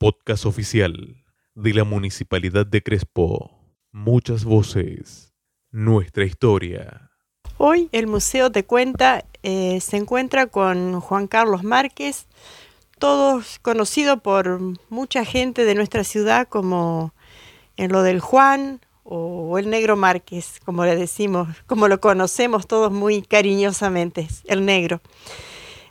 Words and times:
podcast 0.00 0.46
oficial 0.46 1.22
de 1.54 1.74
la 1.74 1.84
Municipalidad 1.84 2.64
de 2.64 2.82
Crespo. 2.82 3.50
Muchas 3.92 4.44
voces, 4.44 5.34
nuestra 5.70 6.24
historia. 6.24 7.10
Hoy 7.58 7.90
el 7.92 8.06
museo 8.06 8.50
te 8.50 8.64
cuenta 8.64 9.26
eh, 9.42 9.78
se 9.82 9.98
encuentra 9.98 10.46
con 10.46 11.00
Juan 11.00 11.26
Carlos 11.26 11.64
Márquez, 11.64 12.28
todos 12.98 13.58
conocido 13.58 14.22
por 14.22 14.58
mucha 14.88 15.26
gente 15.26 15.66
de 15.66 15.74
nuestra 15.74 16.02
ciudad 16.02 16.48
como 16.48 17.12
en 17.76 17.92
lo 17.92 18.02
del 18.02 18.20
Juan 18.20 18.80
o 19.04 19.58
el 19.58 19.68
Negro 19.68 19.96
Márquez, 19.96 20.60
como 20.64 20.86
le 20.86 20.96
decimos, 20.96 21.48
como 21.66 21.88
lo 21.88 22.00
conocemos 22.00 22.66
todos 22.66 22.90
muy 22.90 23.20
cariñosamente, 23.20 24.28
el 24.46 24.64
Negro. 24.64 25.02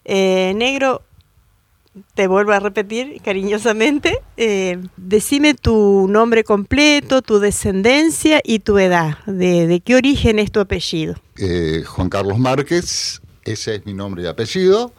Eh, 0.03 0.53
negro, 0.55 1.03
te 2.13 2.27
vuelvo 2.27 2.51
a 2.51 2.59
repetir 2.59 3.21
cariñosamente, 3.23 4.19
eh, 4.37 4.77
decime 4.97 5.53
tu 5.53 6.07
nombre 6.09 6.43
completo, 6.43 7.21
tu 7.21 7.39
descendencia 7.39 8.41
y 8.43 8.59
tu 8.59 8.77
edad. 8.77 9.23
¿De, 9.25 9.81
qué 9.83 9.95
origen 9.95 10.39
es 10.39 10.51
tu 10.51 10.59
apellido? 10.59 11.15
Eh, 11.37 11.83
Juan 11.85 12.09
Carlos 12.09 12.37
Márquez, 12.37 13.21
ese 13.43 13.75
es 13.75 13.85
mi 13.85 13.93
nombre 13.93 14.23
y 14.23 14.25
apellido. 14.27 14.91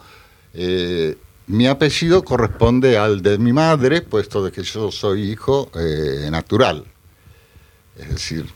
mi 1.47 1.67
apellido 1.67 2.23
corresponde 2.25 2.97
al 2.97 3.23
de 3.23 3.39
mi 3.39 3.53
madre, 3.53 4.03
puesto 4.03 4.45
de 4.45 4.53
que 4.53 4.63
yo 4.63 4.91
soy 4.91 5.31
hijo 5.31 5.71
natural. 6.31 6.85
Es 7.97 8.09
decir, 8.09 8.47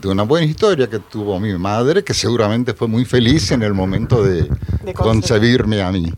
de 0.00 0.08
una 0.08 0.22
buena 0.22 0.46
historia 0.46 0.88
que 0.88 0.98
tuvo 0.98 1.38
mi 1.40 1.52
madre, 1.54 2.02
que 2.02 2.14
seguramente 2.14 2.74
fue 2.74 2.88
muy 2.88 3.04
feliz 3.04 3.50
en 3.50 3.62
el 3.62 3.74
momento 3.74 4.22
de, 4.22 4.48
concebirme 4.94 5.82
a 5.82 5.90
mí. 5.90 6.12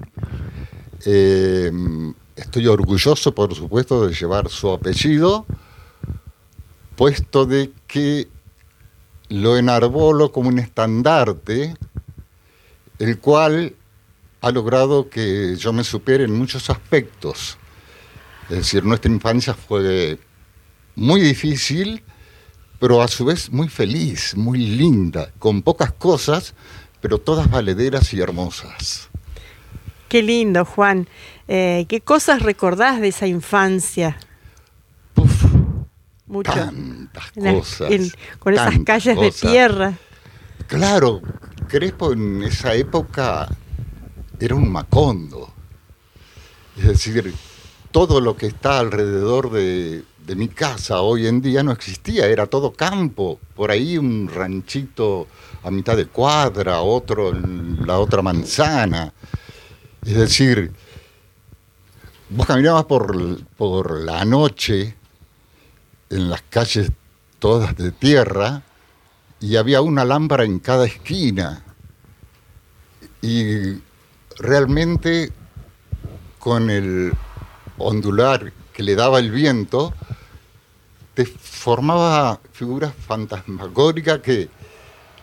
Eh, 1.10 1.72
estoy 2.36 2.66
orgulloso, 2.66 3.34
por 3.34 3.54
supuesto, 3.54 4.06
de 4.06 4.14
llevar 4.14 4.50
su 4.50 4.70
apellido, 4.70 5.46
puesto 6.96 7.46
de 7.46 7.72
que 7.86 8.28
lo 9.30 9.56
enarbolo 9.56 10.32
como 10.32 10.50
un 10.50 10.58
estandarte, 10.58 11.74
el 12.98 13.18
cual 13.20 13.74
ha 14.42 14.50
logrado 14.50 15.08
que 15.08 15.56
yo 15.56 15.72
me 15.72 15.82
supere 15.82 16.24
en 16.24 16.36
muchos 16.36 16.68
aspectos. 16.68 17.56
Es 18.50 18.58
decir, 18.58 18.84
nuestra 18.84 19.10
infancia 19.10 19.54
fue 19.54 20.18
muy 20.94 21.22
difícil, 21.22 22.02
pero 22.78 23.00
a 23.00 23.08
su 23.08 23.24
vez 23.24 23.50
muy 23.50 23.70
feliz, 23.70 24.36
muy 24.36 24.58
linda, 24.58 25.32
con 25.38 25.62
pocas 25.62 25.90
cosas, 25.90 26.54
pero 27.00 27.16
todas 27.16 27.50
valederas 27.50 28.12
y 28.12 28.20
hermosas. 28.20 29.07
Qué 30.08 30.22
lindo, 30.22 30.64
Juan. 30.64 31.06
Eh, 31.46 31.86
¿Qué 31.88 32.00
cosas 32.00 32.42
recordás 32.42 33.00
de 33.00 33.08
esa 33.08 33.26
infancia? 33.26 34.18
Puf, 35.14 35.44
Tantas 36.44 37.32
cosas. 37.32 37.90
con 38.38 38.54
esas 38.54 38.78
calles 38.84 39.18
de 39.18 39.30
tierra. 39.30 39.94
Claro, 40.66 41.22
Crespo 41.68 42.12
en 42.12 42.42
esa 42.42 42.74
época 42.74 43.48
era 44.38 44.54
un 44.54 44.70
macondo. 44.70 45.52
Es 46.76 46.86
decir, 46.86 47.34
todo 47.90 48.20
lo 48.20 48.36
que 48.36 48.46
está 48.46 48.78
alrededor 48.78 49.50
de, 49.50 50.04
de 50.26 50.36
mi 50.36 50.48
casa 50.48 51.00
hoy 51.00 51.26
en 51.26 51.40
día 51.40 51.62
no 51.62 51.72
existía, 51.72 52.26
era 52.26 52.46
todo 52.46 52.72
campo, 52.72 53.40
por 53.56 53.70
ahí 53.70 53.96
un 53.96 54.30
ranchito 54.32 55.26
a 55.62 55.70
mitad 55.70 55.96
de 55.96 56.06
cuadra, 56.06 56.80
otro 56.82 57.30
en 57.30 57.86
la 57.86 57.98
otra 57.98 58.22
manzana. 58.22 59.12
Es 60.04 60.14
decir, 60.14 60.72
vos 62.30 62.46
caminabas 62.46 62.84
por, 62.84 63.44
por 63.56 64.00
la 64.00 64.24
noche 64.24 64.94
en 66.10 66.30
las 66.30 66.42
calles 66.42 66.90
todas 67.38 67.76
de 67.76 67.92
tierra 67.92 68.62
y 69.40 69.56
había 69.56 69.80
una 69.80 70.04
lámpara 70.04 70.44
en 70.44 70.58
cada 70.58 70.86
esquina. 70.86 71.62
Y 73.20 73.80
realmente 74.38 75.32
con 76.38 76.70
el 76.70 77.12
ondular 77.76 78.52
que 78.72 78.82
le 78.82 78.94
daba 78.94 79.18
el 79.18 79.30
viento, 79.30 79.92
te 81.14 81.26
formaba 81.26 82.40
figuras 82.52 82.94
fantasmagóricas 82.94 84.20
que 84.20 84.48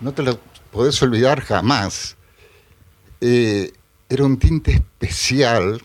no 0.01 0.13
te 0.13 0.23
las 0.23 0.37
podés 0.71 1.01
olvidar 1.01 1.41
jamás. 1.41 2.17
Eh, 3.21 3.71
era 4.09 4.23
un 4.23 4.37
tinte 4.37 4.71
especial 4.71 5.81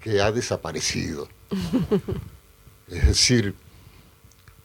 que 0.00 0.20
ha 0.20 0.32
desaparecido. 0.32 1.28
es 2.88 3.06
decir, 3.06 3.54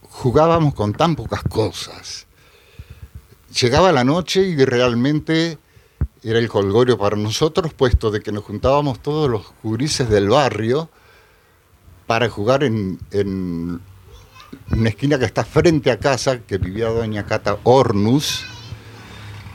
jugábamos 0.01 0.73
con 0.73 0.94
tan 0.94 1.16
pocas 1.16 1.44
cosas. 1.44 2.25
Llegaba 3.59 3.91
la 3.91 4.03
noche 4.03 4.41
y 4.41 4.66
realmente 4.66 5.57
era 6.23 6.39
el 6.39 6.50
colgorio 6.50 6.97
para 6.97 7.16
nosotros, 7.16 7.73
puesto 7.73 8.11
de 8.11 8.22
que 8.22 8.31
nos 8.31 8.44
juntábamos 8.44 9.00
todos 9.01 9.29
los 9.29 9.53
gurises 9.62 10.09
del 10.09 10.29
barrio 10.29 10.89
para 12.07 12.29
jugar 12.29 12.63
en 12.63 13.00
una 14.72 14.89
esquina 14.89 15.19
que 15.19 15.25
está 15.25 15.44
frente 15.44 15.91
a 15.91 16.00
casa, 16.00 16.39
que 16.39 16.57
vivía 16.57 16.88
doña 16.88 17.25
Cata 17.25 17.57
Ornus, 17.63 18.45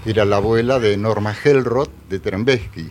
que 0.04 0.10
era 0.10 0.24
la 0.24 0.36
abuela 0.36 0.78
de 0.78 0.96
Norma 0.96 1.34
Hellroth 1.34 1.90
de 2.08 2.18
Trembesky. 2.18 2.90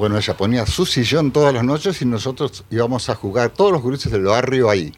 Bueno, 0.00 0.16
ella 0.16 0.34
ponía 0.34 0.64
su 0.64 0.86
sillón 0.86 1.30
todas 1.30 1.52
las 1.52 1.62
noches 1.62 2.00
y 2.00 2.06
nosotros 2.06 2.64
íbamos 2.70 3.10
a 3.10 3.14
jugar, 3.14 3.50
todos 3.50 3.70
los 3.70 3.82
gruses 3.82 4.10
del 4.10 4.22
barrio 4.22 4.70
ahí. 4.70 4.94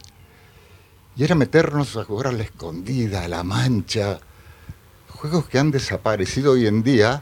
Y 1.16 1.24
era 1.24 1.34
meternos 1.34 1.96
a 1.96 2.04
jugar 2.04 2.28
a 2.28 2.32
la 2.32 2.44
escondida, 2.44 3.24
a 3.24 3.28
la 3.28 3.42
mancha, 3.42 4.20
juegos 5.08 5.46
que 5.48 5.58
han 5.58 5.72
desaparecido 5.72 6.52
hoy 6.52 6.68
en 6.68 6.84
día, 6.84 7.20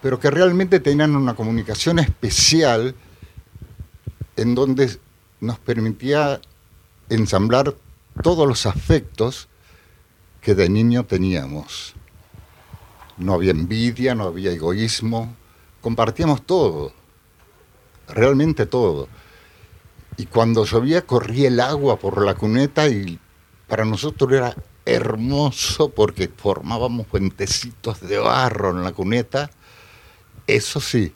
pero 0.00 0.20
que 0.20 0.30
realmente 0.30 0.78
tenían 0.78 1.16
una 1.16 1.34
comunicación 1.34 1.98
especial 1.98 2.94
en 4.36 4.54
donde 4.54 4.96
nos 5.40 5.58
permitía 5.58 6.40
ensamblar 7.08 7.74
todos 8.22 8.46
los 8.46 8.64
afectos 8.64 9.48
que 10.40 10.54
de 10.54 10.68
niño 10.68 11.04
teníamos. 11.04 11.96
No 13.16 13.34
había 13.34 13.50
envidia, 13.50 14.14
no 14.14 14.22
había 14.22 14.52
egoísmo, 14.52 15.34
compartíamos 15.80 16.42
todo, 16.46 16.92
realmente 18.08 18.66
todo. 18.66 19.08
Y 20.16 20.26
cuando 20.26 20.64
llovía 20.64 21.02
corría 21.02 21.48
el 21.48 21.60
agua 21.60 21.98
por 21.98 22.24
la 22.24 22.34
cuneta 22.34 22.88
y 22.88 23.18
para 23.68 23.84
nosotros 23.84 24.32
era 24.32 24.56
hermoso 24.84 25.90
porque 25.90 26.28
formábamos 26.34 27.06
puentecitos 27.06 28.00
de 28.00 28.18
barro 28.18 28.70
en 28.70 28.82
la 28.82 28.92
cuneta. 28.92 29.50
Eso 30.46 30.80
sí, 30.80 31.12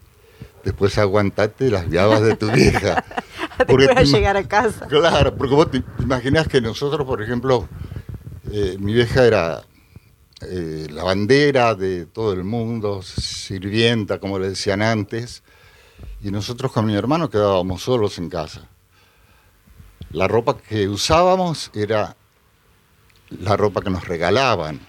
después 0.63 0.99
aguantate 0.99 1.71
las 1.71 1.89
llaves 1.89 2.21
de 2.21 2.37
tu 2.37 2.51
vieja. 2.51 3.05
porque 3.67 4.05
llegar 4.05 4.37
a 4.37 4.47
casa. 4.47 4.87
Claro, 4.87 5.35
porque 5.35 5.55
vos 5.55 5.71
te 5.71 5.83
imaginás 5.99 6.47
que 6.49 6.61
nosotros, 6.61 7.07
por 7.07 7.23
ejemplo, 7.23 7.69
eh, 8.53 8.77
mi 8.79 8.93
vieja 8.93 9.25
era 9.25 9.63
eh, 10.43 10.87
la 10.91 11.05
bandera 11.05 11.75
de 11.75 12.07
todo 12.07 12.33
el 12.33 12.45
mundo, 12.45 13.03
sirvienta, 13.03 14.19
como 14.19 14.39
le 14.39 14.51
decían 14.51 14.83
antes, 14.83 15.43
y 16.23 16.31
nosotros 16.31 16.73
con 16.73 16.87
mi 16.87 16.95
hermano 16.95 17.31
quedábamos 17.31 17.83
solos 17.83 18.19
en 18.19 18.29
casa. 18.29 18.69
La 20.11 20.29
ropa 20.29 20.59
que 20.59 20.89
usábamos 20.89 21.71
era 21.75 22.17
la 23.31 23.57
ropa 23.57 23.81
que 23.81 23.91
nos 23.91 24.07
regalaban. 24.07 24.81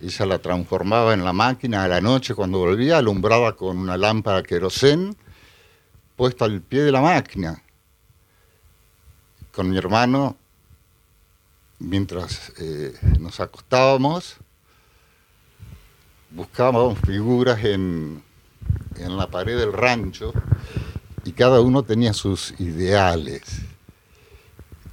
Ella 0.00 0.26
la 0.26 0.38
transformaba 0.38 1.14
en 1.14 1.24
la 1.24 1.32
máquina 1.32 1.84
a 1.84 1.88
la 1.88 2.00
noche 2.00 2.34
cuando 2.34 2.58
volvía, 2.58 2.98
alumbraba 2.98 3.56
con 3.56 3.78
una 3.78 3.96
lámpara 3.96 4.42
querosén 4.42 5.16
puesta 6.16 6.44
al 6.44 6.60
pie 6.60 6.82
de 6.82 6.92
la 6.92 7.00
máquina 7.00 7.62
con 9.52 9.68
mi 9.68 9.76
hermano, 9.76 10.36
mientras 11.78 12.52
eh, 12.58 12.94
nos 13.20 13.38
acostábamos, 13.38 14.36
buscábamos 16.30 16.98
figuras 17.00 17.62
en, 17.62 18.22
en 18.96 19.16
la 19.16 19.30
pared 19.30 19.58
del 19.58 19.72
rancho 19.72 20.32
y 21.24 21.32
cada 21.32 21.60
uno 21.60 21.82
tenía 21.82 22.12
sus 22.12 22.54
ideales. 22.58 23.42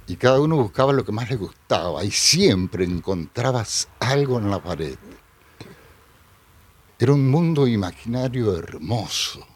Y 0.06 0.16
cada 0.16 0.40
uno 0.40 0.56
buscaba 0.56 0.92
lo 0.92 1.04
que 1.04 1.12
más 1.12 1.30
le 1.30 1.36
gustaba 1.36 2.04
y 2.04 2.10
siempre 2.10 2.84
encontrabas 2.84 3.88
algo 4.00 4.38
en 4.38 4.50
la 4.50 4.60
pared. 4.60 4.96
Era 6.98 7.12
un 7.12 7.30
mundo 7.30 7.66
imaginario 7.66 8.56
hermoso. 8.56 9.46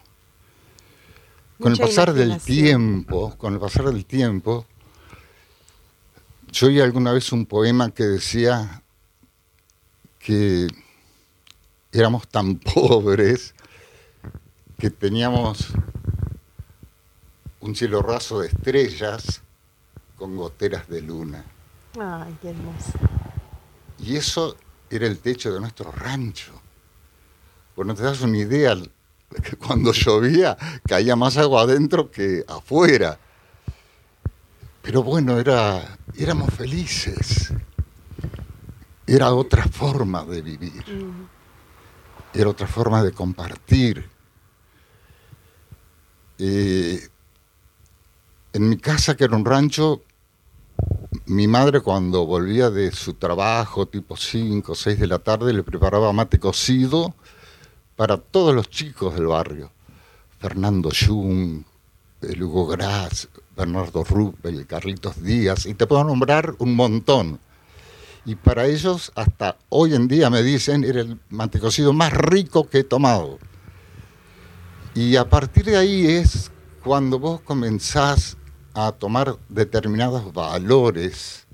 Con 1.60 1.72
el 1.72 1.78
pasar 1.78 2.12
del 2.12 2.40
tiempo, 2.40 3.36
con 3.36 3.54
el 3.54 3.60
pasar 3.60 3.86
del 3.86 4.06
tiempo, 4.06 4.66
yo 6.50 6.68
oí 6.68 6.80
alguna 6.80 7.12
vez 7.12 7.32
un 7.32 7.46
poema 7.46 7.90
que 7.90 8.04
decía 8.04 8.82
que 10.18 10.68
éramos 11.92 12.28
tan 12.28 12.58
pobres 12.74 13.53
que 14.78 14.90
teníamos 14.90 15.68
un 17.60 17.74
cielo 17.74 18.02
raso 18.02 18.40
de 18.40 18.48
estrellas 18.48 19.42
con 20.16 20.36
goteras 20.36 20.88
de 20.88 21.00
luna. 21.00 21.44
Ay, 21.98 22.36
qué 22.42 22.50
hermoso. 22.50 22.92
Y 23.98 24.16
eso 24.16 24.56
era 24.90 25.06
el 25.06 25.18
techo 25.18 25.52
de 25.52 25.60
nuestro 25.60 25.90
rancho. 25.90 26.52
Bueno, 27.76 27.94
te 27.94 28.02
das 28.02 28.20
una 28.20 28.38
idea, 28.38 28.76
que 29.42 29.56
cuando 29.56 29.92
llovía 29.92 30.56
caía 30.86 31.16
más 31.16 31.36
agua 31.36 31.62
adentro 31.62 32.10
que 32.10 32.44
afuera. 32.46 33.18
Pero 34.82 35.02
bueno, 35.02 35.38
era, 35.38 35.96
éramos 36.16 36.52
felices. 36.52 37.52
Era 39.06 39.32
otra 39.32 39.64
forma 39.66 40.24
de 40.24 40.42
vivir. 40.42 40.84
Era 42.32 42.48
otra 42.50 42.66
forma 42.66 43.02
de 43.02 43.12
compartir. 43.12 44.13
Eh, 46.38 47.00
en 48.52 48.68
mi 48.68 48.76
casa, 48.76 49.16
que 49.16 49.24
era 49.24 49.36
un 49.36 49.44
rancho, 49.44 50.02
mi 51.26 51.46
madre 51.46 51.80
cuando 51.80 52.26
volvía 52.26 52.70
de 52.70 52.92
su 52.92 53.14
trabajo, 53.14 53.86
tipo 53.86 54.16
5 54.16 54.72
o 54.72 54.74
6 54.74 54.98
de 54.98 55.06
la 55.06 55.18
tarde, 55.18 55.52
le 55.52 55.62
preparaba 55.62 56.12
mate 56.12 56.38
cocido 56.38 57.14
para 57.96 58.16
todos 58.16 58.54
los 58.54 58.68
chicos 58.68 59.14
del 59.14 59.26
barrio. 59.26 59.70
Fernando 60.38 60.90
Jung, 60.90 61.62
Hugo 62.22 62.66
Gras, 62.66 63.28
Bernardo 63.56 64.04
Ruppel, 64.04 64.66
Carlitos 64.66 65.22
Díaz, 65.22 65.66
y 65.66 65.74
te 65.74 65.86
puedo 65.86 66.04
nombrar 66.04 66.54
un 66.58 66.74
montón. 66.74 67.38
Y 68.26 68.36
para 68.36 68.66
ellos, 68.66 69.12
hasta 69.14 69.56
hoy 69.68 69.94
en 69.94 70.08
día 70.08 70.30
me 70.30 70.42
dicen, 70.42 70.84
era 70.84 71.00
el 71.00 71.18
mate 71.30 71.60
cocido 71.60 71.92
más 71.92 72.12
rico 72.12 72.68
que 72.68 72.80
he 72.80 72.84
tomado. 72.84 73.38
Y 74.94 75.16
a 75.16 75.28
partir 75.28 75.64
de 75.64 75.76
ahí 75.76 76.06
es 76.06 76.52
cuando 76.82 77.18
vos 77.18 77.40
comenzás 77.40 78.36
a 78.74 78.92
tomar 78.92 79.36
determinados 79.48 80.32
valores 80.32 81.46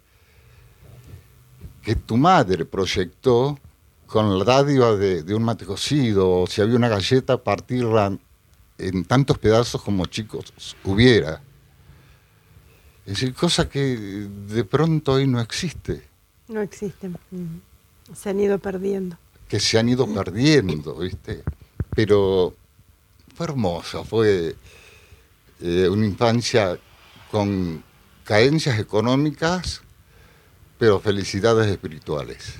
que 1.82 1.94
tu 1.94 2.18
madre 2.18 2.66
proyectó 2.66 3.58
con 4.06 4.38
la 4.38 4.44
dádiva 4.44 4.94
de, 4.96 5.34
un 5.34 5.44
mate 5.44 5.64
cocido, 5.64 6.42
o 6.42 6.46
si 6.46 6.60
había 6.60 6.76
una 6.76 6.88
galleta, 6.88 7.42
partirla 7.42 8.18
en 8.76 9.04
tantos 9.04 9.38
pedazos 9.38 9.80
como 9.82 10.04
chicos 10.06 10.76
hubiera. 10.84 11.42
Es 13.06 13.14
decir, 13.14 13.32
cosa 13.34 13.68
que 13.68 13.80
de 13.80 14.64
pronto 14.64 15.12
hoy 15.12 15.26
no 15.26 15.40
existe. 15.40 16.02
No 16.48 16.60
existen. 16.60 17.16
Se 18.14 18.30
han 18.30 18.40
ido 18.40 18.58
perdiendo. 18.58 19.16
Que 19.48 19.60
se 19.60 19.78
han 19.78 19.88
ido 19.88 20.12
perdiendo, 20.12 20.96
¿viste? 20.96 21.42
Pero 21.94 22.54
fue 23.40 23.46
hermosa, 23.46 24.04
fue 24.04 24.54
eh, 25.62 25.88
una 25.88 26.04
infancia 26.04 26.78
con 27.30 27.82
carencias 28.22 28.78
económicas, 28.78 29.80
pero 30.76 31.00
felicidades 31.00 31.68
espirituales. 31.68 32.56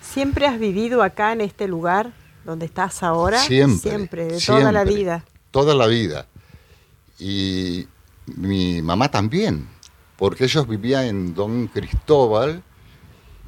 ¿Siempre 0.00 0.46
has 0.46 0.58
vivido 0.58 1.02
acá 1.02 1.34
en 1.34 1.42
este 1.42 1.68
lugar 1.68 2.14
donde 2.46 2.64
estás 2.64 3.02
ahora? 3.02 3.38
Siempre. 3.40 3.90
Siempre, 3.90 4.24
de 4.28 4.40
toda 4.40 4.72
la 4.72 4.84
vida. 4.84 5.26
Toda 5.50 5.74
la 5.74 5.86
vida. 5.86 6.26
Y 7.18 7.86
mi 8.24 8.80
mamá 8.80 9.10
también, 9.10 9.68
porque 10.16 10.44
ellos 10.44 10.66
vivían 10.66 11.04
en 11.04 11.34
Don 11.34 11.66
Cristóbal 11.66 12.62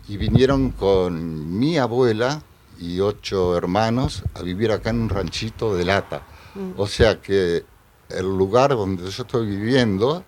y 0.08 0.18
vinieron 0.18 0.72
con 0.72 1.58
mi 1.58 1.78
abuela 1.78 2.42
y 2.78 3.00
ocho 3.00 3.56
hermanos 3.56 4.24
a 4.34 4.42
vivir 4.42 4.72
acá 4.72 4.90
en 4.90 5.00
un 5.00 5.08
ranchito 5.08 5.74
de 5.74 5.86
lata. 5.86 6.33
Mm. 6.54 6.72
O 6.76 6.86
sea 6.86 7.20
que 7.20 7.64
el 8.08 8.26
lugar 8.26 8.70
donde 8.70 9.10
yo 9.10 9.22
estoy 9.22 9.46
viviendo 9.46 10.24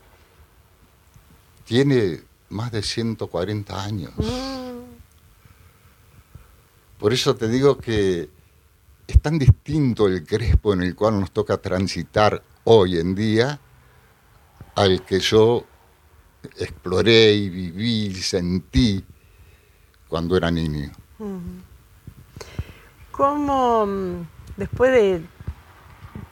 tiene 1.64 2.20
más 2.50 2.72
de 2.72 2.82
140 2.82 3.82
años. 3.82 4.12
Mm. 4.16 4.66
Por 6.98 7.12
eso 7.12 7.36
te 7.36 7.48
digo 7.48 7.78
que 7.78 8.30
es 9.06 9.22
tan 9.22 9.38
distinto 9.38 10.06
el 10.06 10.24
Crespo 10.24 10.72
en 10.72 10.82
el 10.82 10.94
cual 10.94 11.20
nos 11.20 11.30
toca 11.30 11.58
transitar 11.58 12.42
hoy 12.64 12.98
en 12.98 13.14
día 13.14 13.60
al 14.74 15.04
que 15.04 15.20
yo 15.20 15.64
exploré 16.58 17.32
y 17.32 17.48
viví 17.48 18.06
y 18.06 18.14
sentí 18.14 19.04
cuando 20.08 20.36
era 20.36 20.50
niño. 20.50 20.90
¿Cómo, 23.10 23.86
mm, 23.86 24.26
después 24.56 24.92
de 24.92 25.22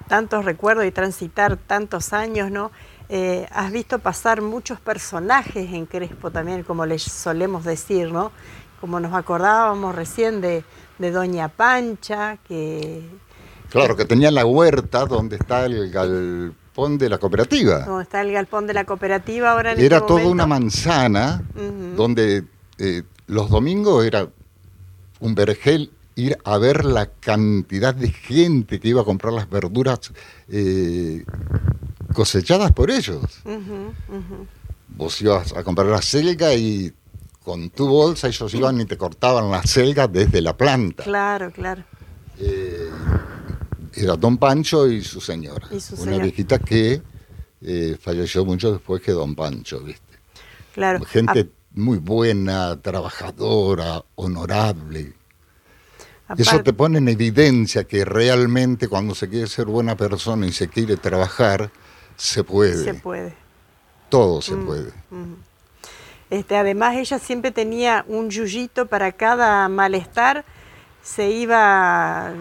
tantos 0.08 0.44
recuerdos 0.44 0.84
y 0.86 0.90
transitar 0.90 1.56
tantos 1.56 2.12
años, 2.12 2.50
¿no? 2.50 2.70
Eh, 3.08 3.46
has 3.52 3.70
visto 3.70 3.98
pasar 3.98 4.40
muchos 4.40 4.80
personajes 4.80 5.72
en 5.72 5.86
Crespo 5.86 6.30
también, 6.30 6.62
como 6.62 6.86
les 6.86 7.02
solemos 7.02 7.64
decir, 7.64 8.10
¿no? 8.10 8.32
Como 8.80 8.98
nos 9.00 9.14
acordábamos 9.14 9.94
recién 9.94 10.40
de, 10.40 10.64
Doña 10.98 11.48
Pancha, 11.48 12.38
que... 12.48 13.02
Claro, 13.70 13.96
que 13.96 14.04
tenía 14.04 14.30
la 14.30 14.46
huerta 14.46 15.04
donde 15.04 15.36
está 15.36 15.66
el 15.66 15.90
galpón 15.90 16.96
de 16.96 17.08
la 17.08 17.18
cooperativa. 17.18 17.80
Donde 17.80 18.04
está 18.04 18.20
el 18.22 18.32
galpón 18.32 18.66
de 18.66 18.74
la 18.74 18.84
cooperativa 18.84 19.52
ahora 19.52 19.72
en 19.72 19.80
Era 19.80 19.96
este 19.96 20.08
toda 20.08 20.26
una 20.26 20.46
manzana 20.46 21.42
donde 21.96 22.44
eh, 22.78 23.02
los 23.26 23.50
domingos 23.50 24.04
era 24.04 24.28
un 25.20 25.34
vergel 25.34 25.90
ir 26.16 26.38
a 26.44 26.58
ver 26.58 26.84
la 26.84 27.06
cantidad 27.06 27.94
de 27.94 28.10
gente 28.10 28.80
que 28.80 28.88
iba 28.88 29.02
a 29.02 29.04
comprar 29.04 29.32
las 29.32 29.48
verduras 29.48 30.12
eh, 30.48 31.24
cosechadas 32.12 32.72
por 32.72 32.90
ellos. 32.90 33.42
Vos 34.88 35.20
ibas 35.22 35.52
a 35.54 35.64
comprar 35.64 35.88
la 35.88 36.02
selga 36.02 36.54
y 36.54 36.92
con 37.42 37.70
tu 37.70 37.86
bolsa 37.88 38.28
ellos 38.28 38.54
iban 38.54 38.80
y 38.80 38.84
te 38.86 38.96
cortaban 38.96 39.50
la 39.50 39.62
selga 39.62 40.08
desde 40.08 40.40
la 40.40 40.56
planta. 40.56 41.04
Claro, 41.04 41.50
claro. 41.50 41.84
Eh, 42.38 42.90
era 43.94 44.16
Don 44.16 44.38
Pancho 44.38 44.88
y 44.88 45.02
su 45.02 45.20
señora. 45.20 45.68
una 45.98 46.18
viejita 46.18 46.58
que 46.58 47.02
eh, 47.60 47.96
falleció 48.00 48.44
mucho 48.44 48.72
después 48.72 49.02
que 49.02 49.12
Don 49.12 49.34
Pancho, 49.34 49.80
¿viste? 49.80 50.02
Claro. 50.74 51.04
Gente 51.04 51.50
muy 51.74 51.98
buena, 51.98 52.80
trabajadora, 52.80 54.04
honorable. 54.14 55.14
Eso 56.38 56.62
te 56.62 56.72
pone 56.72 56.98
en 56.98 57.08
evidencia 57.08 57.84
que 57.84 58.04
realmente 58.04 58.88
cuando 58.88 59.14
se 59.14 59.28
quiere 59.28 59.46
ser 59.46 59.66
buena 59.66 59.96
persona 59.96 60.46
y 60.46 60.52
se 60.52 60.68
quiere 60.68 60.96
trabajar, 60.96 61.70
se 62.16 62.42
puede. 62.44 62.82
Se 62.82 62.94
puede. 62.94 63.34
Todo 64.08 64.40
se 64.40 64.54
mm, 64.54 64.66
puede. 64.66 64.90
Mm. 65.10 65.34
Este, 66.30 66.56
además, 66.56 66.96
ella 66.96 67.18
siempre 67.18 67.50
tenía 67.50 68.04
un 68.08 68.30
yuyito 68.30 68.86
para 68.86 69.12
cada 69.12 69.68
malestar. 69.68 70.44
Se 71.04 71.30
iba, 71.30 72.32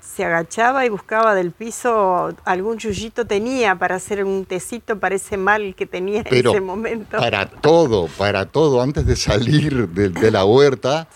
se 0.00 0.24
agachaba 0.24 0.84
y 0.84 0.88
buscaba 0.88 1.36
del 1.36 1.52
piso 1.52 2.34
algún 2.44 2.76
yuyito 2.76 3.24
tenía 3.24 3.78
para 3.78 3.94
hacer 3.94 4.24
un 4.24 4.44
tecito 4.44 4.98
para 4.98 5.14
ese 5.14 5.36
mal 5.36 5.76
que 5.76 5.86
tenía 5.86 6.22
en 6.22 6.46
ese 6.48 6.60
momento. 6.60 7.16
Para 7.16 7.48
todo, 7.48 8.08
para 8.18 8.46
todo, 8.46 8.82
antes 8.82 9.06
de 9.06 9.14
salir 9.14 9.88
de, 9.90 10.30
la 10.32 10.44
huerta, 10.44 11.06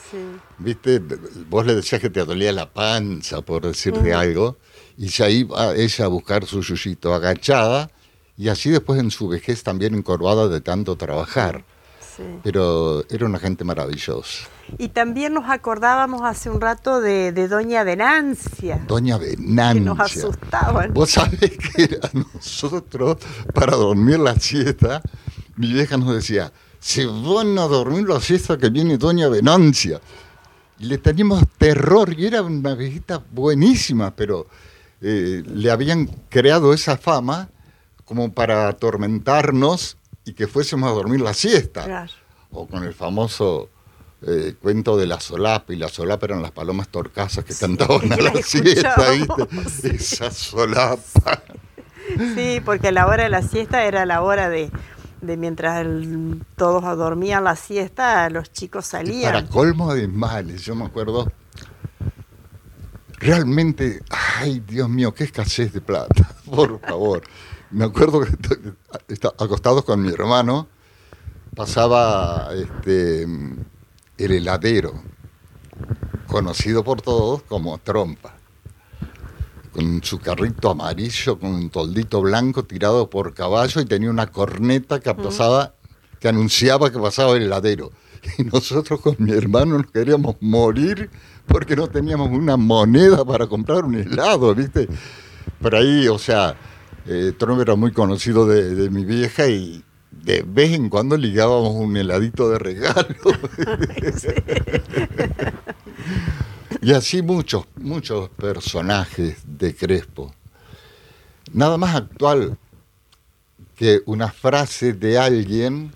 viste, 0.58 1.02
vos 1.50 1.66
le 1.66 1.74
decías 1.74 2.00
que 2.00 2.08
te 2.08 2.24
dolía 2.24 2.52
la 2.52 2.72
panza, 2.72 3.42
por 3.42 3.66
decirte 3.66 4.14
algo, 4.14 4.58
y 4.96 5.08
ya 5.08 5.28
iba 5.28 5.74
ella 5.74 6.04
a 6.04 6.08
buscar 6.08 6.46
su 6.46 6.62
yuyito 6.62 7.12
agachada, 7.12 7.90
y 8.36 8.48
así 8.48 8.70
después 8.70 9.00
en 9.00 9.10
su 9.10 9.26
vejez 9.26 9.64
también 9.64 9.96
encorvada 9.96 10.46
de 10.46 10.60
tanto 10.60 10.94
trabajar. 10.94 11.64
Pero 12.42 13.04
era 13.08 13.26
una 13.26 13.38
gente 13.38 13.64
maravillosa. 13.64 14.48
Y 14.78 14.88
también 14.88 15.34
nos 15.34 15.48
acordábamos 15.48 16.22
hace 16.22 16.50
un 16.50 16.60
rato 16.60 17.00
de, 17.00 17.32
Doña 17.48 17.84
Venancia. 17.84 18.84
Doña 18.86 19.18
Venancia. 19.18 19.74
Que 19.74 19.80
nos 19.80 20.00
asustaban. 20.00 20.94
Vos 20.94 21.10
sabés 21.10 21.56
que 21.58 21.98
a 22.02 22.10
nosotros, 22.12 23.18
para 23.54 23.76
dormir 23.76 24.18
la 24.18 24.34
siesta, 24.36 25.02
mi 25.56 25.72
vieja 25.72 25.96
nos 25.96 26.14
decía, 26.14 26.52
se 26.80 27.06
van 27.06 27.58
a 27.58 27.62
dormir 27.62 28.08
la 28.08 28.20
siesta 28.20 28.58
que 28.58 28.70
viene 28.70 28.98
Doña 28.98 29.28
Venancia. 29.28 30.00
Y 30.78 30.86
le 30.86 30.98
teníamos 30.98 31.44
terror, 31.58 32.12
y 32.18 32.26
era 32.26 32.42
una 32.42 32.74
viejita 32.74 33.22
buenísima, 33.30 34.14
pero 34.14 34.48
eh, 35.00 35.42
le 35.46 35.70
habían 35.70 36.06
creado 36.28 36.72
esa 36.72 36.96
fama 36.96 37.48
como 38.04 38.32
para 38.32 38.68
atormentarnos 38.68 39.96
y 40.24 40.34
que 40.34 40.46
fuésemos 40.46 40.90
a 40.90 40.94
dormir 40.94 41.20
la 41.20 41.34
siesta. 41.34 42.06
O 42.50 42.66
con 42.66 42.84
el 42.84 42.94
famoso 42.94 43.70
eh, 44.26 44.54
cuento 44.60 44.96
de 44.96 45.06
la 45.06 45.18
solapa, 45.20 45.72
y 45.72 45.76
la 45.76 45.88
solapa 45.88 46.26
eran 46.26 46.42
las 46.42 46.52
palomas 46.52 46.88
torcasas 46.88 47.44
que 47.44 47.54
cantaban 47.54 48.12
a 48.12 48.16
la 48.20 48.34
siesta, 48.42 49.10
¿viste? 49.10 49.96
Esa 49.96 50.30
solapa. 50.30 51.42
Sí, 52.34 52.60
porque 52.64 52.92
la 52.92 53.06
hora 53.06 53.24
de 53.24 53.30
la 53.30 53.42
siesta 53.42 53.84
era 53.84 54.04
la 54.06 54.22
hora 54.22 54.48
de, 54.48 54.70
mientras 55.22 55.86
todos 56.56 56.82
dormían 56.96 57.44
la 57.44 57.56
siesta, 57.56 58.28
los 58.30 58.52
chicos 58.52 58.86
salían. 58.86 59.32
para 59.32 59.46
colmo 59.48 59.94
de 59.94 60.08
males, 60.08 60.62
yo 60.62 60.74
me 60.74 60.84
acuerdo, 60.84 61.32
realmente, 63.14 64.02
ay 64.10 64.60
Dios 64.60 64.88
mío, 64.88 65.14
qué 65.14 65.24
escasez 65.24 65.72
de 65.72 65.80
plata, 65.80 66.28
por 66.44 66.80
favor 66.80 67.22
me 67.72 67.84
acuerdo 67.86 68.20
que 68.20 68.28
acostados 69.38 69.84
con 69.84 70.02
mi 70.02 70.12
hermano, 70.12 70.68
pasaba 71.56 72.50
este, 72.54 73.22
el 73.22 74.32
heladero, 74.32 75.02
conocido 76.26 76.84
por 76.84 77.00
todos 77.02 77.42
como 77.42 77.78
Trompa, 77.78 78.34
con 79.72 80.02
su 80.02 80.18
carrito 80.18 80.70
amarillo, 80.70 81.38
con 81.38 81.54
un 81.54 81.70
toldito 81.70 82.20
blanco 82.20 82.64
tirado 82.64 83.08
por 83.08 83.32
caballo 83.32 83.80
y 83.80 83.86
tenía 83.86 84.10
una 84.10 84.26
corneta 84.26 85.00
que 85.00 85.14
pasaba, 85.14 85.74
que 86.20 86.28
anunciaba 86.28 86.90
que 86.90 86.98
pasaba 86.98 87.36
el 87.36 87.44
heladero. 87.44 87.90
Y 88.38 88.44
nosotros 88.44 89.00
con 89.00 89.16
mi 89.18 89.32
hermano 89.32 89.78
nos 89.78 89.90
queríamos 89.90 90.36
morir 90.40 91.10
porque 91.48 91.74
no 91.74 91.88
teníamos 91.88 92.30
una 92.30 92.56
moneda 92.56 93.24
para 93.24 93.48
comprar 93.48 93.84
un 93.84 93.96
helado, 93.96 94.54
¿viste? 94.54 94.88
Pero 95.60 95.78
ahí, 95.78 96.06
o 96.06 96.20
sea, 96.20 96.54
eh, 97.06 97.32
Trump 97.36 97.60
era 97.60 97.74
muy 97.74 97.92
conocido 97.92 98.46
de, 98.46 98.74
de 98.74 98.90
mi 98.90 99.04
vieja 99.04 99.48
y 99.48 99.84
de 100.10 100.42
vez 100.42 100.72
en 100.72 100.88
cuando 100.88 101.16
ligábamos 101.16 101.74
un 101.74 101.96
heladito 101.96 102.50
de 102.50 102.58
regalo. 102.58 103.12
y 106.80 106.92
así 106.92 107.22
muchos, 107.22 107.66
muchos 107.76 108.28
personajes 108.30 109.38
de 109.44 109.74
Crespo. 109.74 110.34
Nada 111.52 111.76
más 111.76 111.94
actual 111.94 112.56
que 113.74 114.00
una 114.06 114.30
frase 114.30 114.92
de 114.92 115.18
alguien 115.18 115.92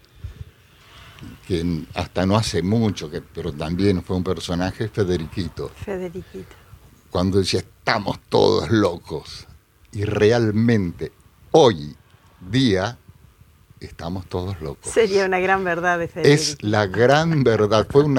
que 1.46 1.84
hasta 1.94 2.26
no 2.26 2.36
hace 2.36 2.62
mucho, 2.62 3.10
que, 3.10 3.22
pero 3.22 3.52
también 3.52 4.02
fue 4.02 4.16
un 4.16 4.24
personaje, 4.24 4.88
Federiquito 4.88 5.70
Federiquito. 5.84 6.54
cuando 7.10 7.38
decía 7.38 7.60
estamos 7.60 8.18
todos 8.28 8.70
locos. 8.70 9.46
Y 9.96 10.04
realmente 10.04 11.10
hoy 11.52 11.96
día 12.50 12.98
estamos 13.80 14.26
todos 14.26 14.60
locos. 14.60 14.92
Sería 14.92 15.24
una 15.24 15.38
gran 15.38 15.64
verdad 15.64 15.98
de 15.98 16.06
Federico. 16.06 16.34
Es 16.34 16.62
la 16.62 16.86
gran 16.86 17.42
verdad. 17.42 17.86
Fue 17.88 18.04
un, 18.04 18.18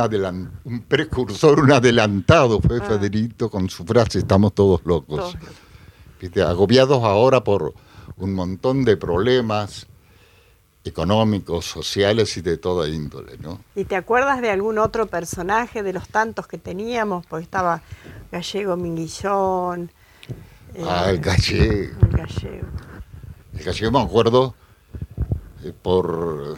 un 0.63 0.81
precursor, 0.81 1.59
un 1.59 1.71
adelantado, 1.71 2.59
fue 2.61 2.79
Ah. 2.81 2.83
Federico 2.83 3.51
con 3.51 3.69
su 3.69 3.85
frase, 3.85 4.17
estamos 4.17 4.55
todos 4.55 4.81
locos. 4.85 5.33
Todos. 5.33 5.35
Viste, 6.19 6.41
Agobiados 6.41 7.03
ahora 7.03 7.43
por 7.43 7.75
un 8.15 8.33
montón 8.33 8.83
de 8.83 8.97
problemas 8.97 9.85
económicos, 10.83 11.65
sociales 11.65 12.37
y 12.37 12.41
de 12.41 12.57
toda 12.57 12.89
índole, 12.89 13.37
¿no? 13.37 13.61
¿Y 13.75 13.85
te 13.85 13.95
acuerdas 13.95 14.41
de 14.41 14.49
algún 14.49 14.79
otro 14.79 15.05
personaje 15.05 15.83
de 15.83 15.93
los 15.93 16.07
tantos 16.07 16.47
que 16.47 16.57
teníamos? 16.57 17.23
Porque 17.27 17.43
estaba 17.43 17.83
Gallego 18.31 18.77
Minguillón. 18.77 19.91
Eh, 20.73 20.83
Ah, 20.85 21.09
el 21.09 21.19
gallego. 21.19 21.97
el 22.01 22.09
Gallego. 22.09 22.67
El 23.53 23.63
gallego 23.63 23.91
me 23.91 24.01
acuerdo 24.01 24.55
eh, 25.63 25.73
por 25.81 26.57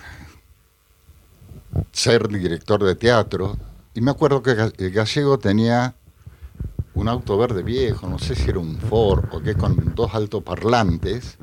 ser 1.92 2.28
director 2.28 2.84
de 2.84 2.96
teatro. 2.96 3.58
Y 3.94 4.01
me 4.01 4.12
acuerdo 4.12 4.42
que 4.44 4.51
el 4.51 4.92
gallego 4.92 5.39
tenía 5.39 5.96
un 6.94 7.08
auto 7.08 7.38
verde 7.38 7.63
viejo, 7.63 8.08
no 8.08 8.20
sé 8.20 8.36
si 8.36 8.50
era 8.50 8.60
un 8.60 8.78
Ford 8.78 9.25
o 9.32 9.42
qué, 9.42 9.56
con 9.56 9.94
dos 9.96 10.13
altoparlantes. 10.13 11.38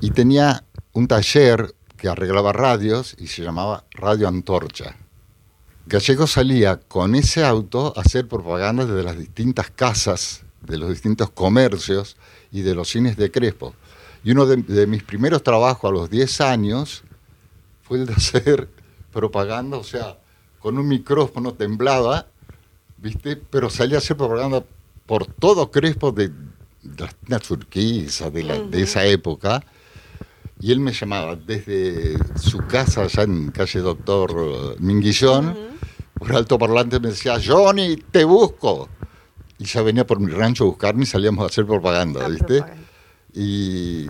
Y 0.00 0.10
tenía 0.10 0.64
un 0.92 1.06
taller 1.08 1.74
que 1.96 2.08
arreglaba 2.08 2.52
radios 2.52 3.16
y 3.18 3.26
se 3.28 3.42
llamaba 3.42 3.84
Radio 3.92 4.28
Antorcha. 4.28 4.96
Gallego 5.86 6.26
salía 6.26 6.80
con 6.80 7.14
ese 7.14 7.44
auto 7.44 7.92
a 7.96 8.00
hacer 8.00 8.26
propaganda 8.26 8.86
desde 8.86 9.02
las 9.02 9.18
distintas 9.18 9.70
casas, 9.70 10.43
de 10.66 10.78
los 10.78 10.88
distintos 10.90 11.30
comercios 11.30 12.16
y 12.52 12.62
de 12.62 12.74
los 12.74 12.88
cines 12.88 13.16
de 13.16 13.30
Crespo. 13.30 13.74
Y 14.22 14.30
uno 14.32 14.46
de, 14.46 14.56
de 14.56 14.86
mis 14.86 15.02
primeros 15.02 15.42
trabajos 15.42 15.88
a 15.90 15.92
los 15.92 16.10
10 16.10 16.40
años 16.40 17.02
fue 17.82 17.98
el 17.98 18.06
de 18.06 18.12
hacer 18.16 18.68
propaganda, 19.12 19.76
o 19.76 19.84
sea, 19.84 20.18
con 20.58 20.78
un 20.78 20.88
micrófono 20.88 21.52
temblaba, 21.54 22.26
¿viste? 22.98 23.36
Pero 23.36 23.68
salía 23.70 23.96
a 23.96 23.98
hacer 23.98 24.16
propaganda 24.16 24.64
por 25.06 25.26
todo 25.26 25.70
Crespo 25.70 26.10
de, 26.12 26.30
tiendas 26.80 27.42
turquisas 27.46 28.32
de, 28.32 28.42
la- 28.44 28.58
de 28.60 28.82
esa 28.82 29.04
época. 29.04 29.62
Y 30.60 30.72
él 30.72 30.80
me 30.80 30.92
llamaba 30.92 31.36
desde 31.36 32.16
su 32.38 32.58
casa 32.58 33.02
allá 33.02 33.24
en 33.24 33.50
calle 33.50 33.80
Doctor 33.80 34.80
Minguillón, 34.80 35.54
por 36.18 36.34
alto 36.34 36.58
parlante 36.58 37.00
me 37.00 37.08
decía, 37.08 37.38
Johnny, 37.44 37.96
te 37.96 38.24
busco. 38.24 38.88
Y 39.58 39.64
ya 39.64 39.82
venía 39.82 40.06
por 40.06 40.18
mi 40.20 40.30
rancho 40.32 40.64
a 40.64 40.66
buscarme 40.68 41.04
y 41.04 41.06
salíamos 41.06 41.44
a 41.44 41.46
hacer 41.46 41.64
propaganda, 41.66 42.20
La 42.22 42.28
¿viste? 42.28 42.44
propaganda. 42.58 42.82
Y, 43.34 44.06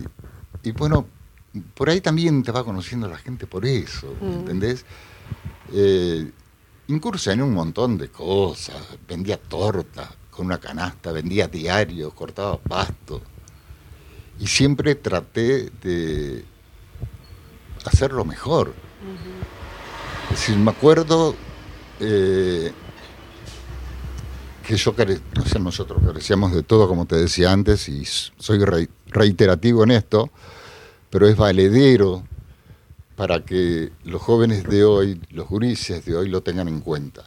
y 0.63 0.71
bueno, 0.71 1.05
por 1.73 1.89
ahí 1.89 2.01
también 2.01 2.43
te 2.43 2.51
va 2.51 2.63
conociendo 2.63 3.07
la 3.07 3.17
gente 3.17 3.47
por 3.47 3.65
eso, 3.65 4.13
Mm. 4.19 4.25
¿entendés? 4.39 4.85
Eh, 5.73 6.31
incursioné 6.87 7.41
un 7.43 7.53
montón 7.53 7.97
de 7.97 8.09
cosas, 8.09 8.75
vendía 9.07 9.37
torta 9.37 10.09
con 10.31 10.47
una 10.47 10.59
canasta, 10.59 11.11
vendía 11.11 11.47
diarios, 11.47 12.13
cortaba 12.13 12.57
pasto. 12.57 13.21
Y 14.39 14.47
siempre 14.47 14.95
traté 14.95 15.69
de 15.81 16.43
hacerlo 17.85 18.25
mejor. 18.25 18.73
Es 20.25 20.39
decir, 20.39 20.57
me 20.57 20.71
acuerdo 20.71 21.35
eh, 21.99 22.73
que 24.67 24.75
yo, 24.77 24.95
care- 24.95 25.19
o 25.39 25.45
sea, 25.47 25.61
nosotros 25.61 26.01
carecíamos 26.05 26.53
de 26.53 26.63
todo, 26.63 26.87
como 26.87 27.05
te 27.05 27.15
decía 27.15 27.51
antes, 27.51 27.87
y 27.89 28.03
soy 28.05 28.59
rei- 28.59 28.89
reiterativo 29.07 29.83
en 29.83 29.91
esto, 29.91 30.29
pero 31.09 31.27
es 31.27 31.37
valedero 31.37 32.23
para 33.15 33.45
que 33.45 33.91
los 34.03 34.21
jóvenes 34.21 34.63
de 34.65 34.83
hoy, 34.83 35.21
los 35.31 35.47
gurises 35.47 36.03
de 36.05 36.15
hoy 36.15 36.29
lo 36.29 36.41
tengan 36.41 36.67
en 36.67 36.81
cuenta. 36.81 37.23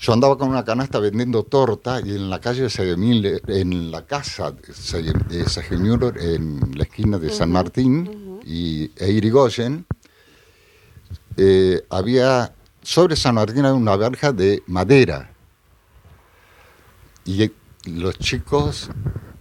Yo 0.00 0.12
andaba 0.12 0.36
con 0.36 0.48
una 0.48 0.64
canasta 0.64 0.98
vendiendo 0.98 1.44
torta 1.44 2.00
y 2.00 2.10
en 2.10 2.28
la 2.30 2.40
calle 2.40 2.62
de 2.62 2.70
Sagemil, 2.70 3.40
en 3.46 3.90
la 3.90 4.04
casa 4.04 4.50
de 4.50 4.72
Sage- 4.74 5.12
de 5.28 5.48
Sagemil, 5.48 5.98
en 6.20 6.76
la 6.76 6.84
esquina 6.84 7.18
de 7.18 7.30
San 7.30 7.52
Martín 7.52 8.40
y, 8.44 8.90
e 8.96 9.12
Irigoyen, 9.12 9.84
eh, 11.36 11.84
había, 11.90 12.52
sobre 12.82 13.14
San 13.16 13.34
Martín 13.36 13.58
había 13.64 13.74
una 13.74 13.96
verja 13.96 14.32
de 14.32 14.62
madera. 14.66 15.31
Y 17.24 17.50
los 17.84 18.18
chicos, 18.18 18.90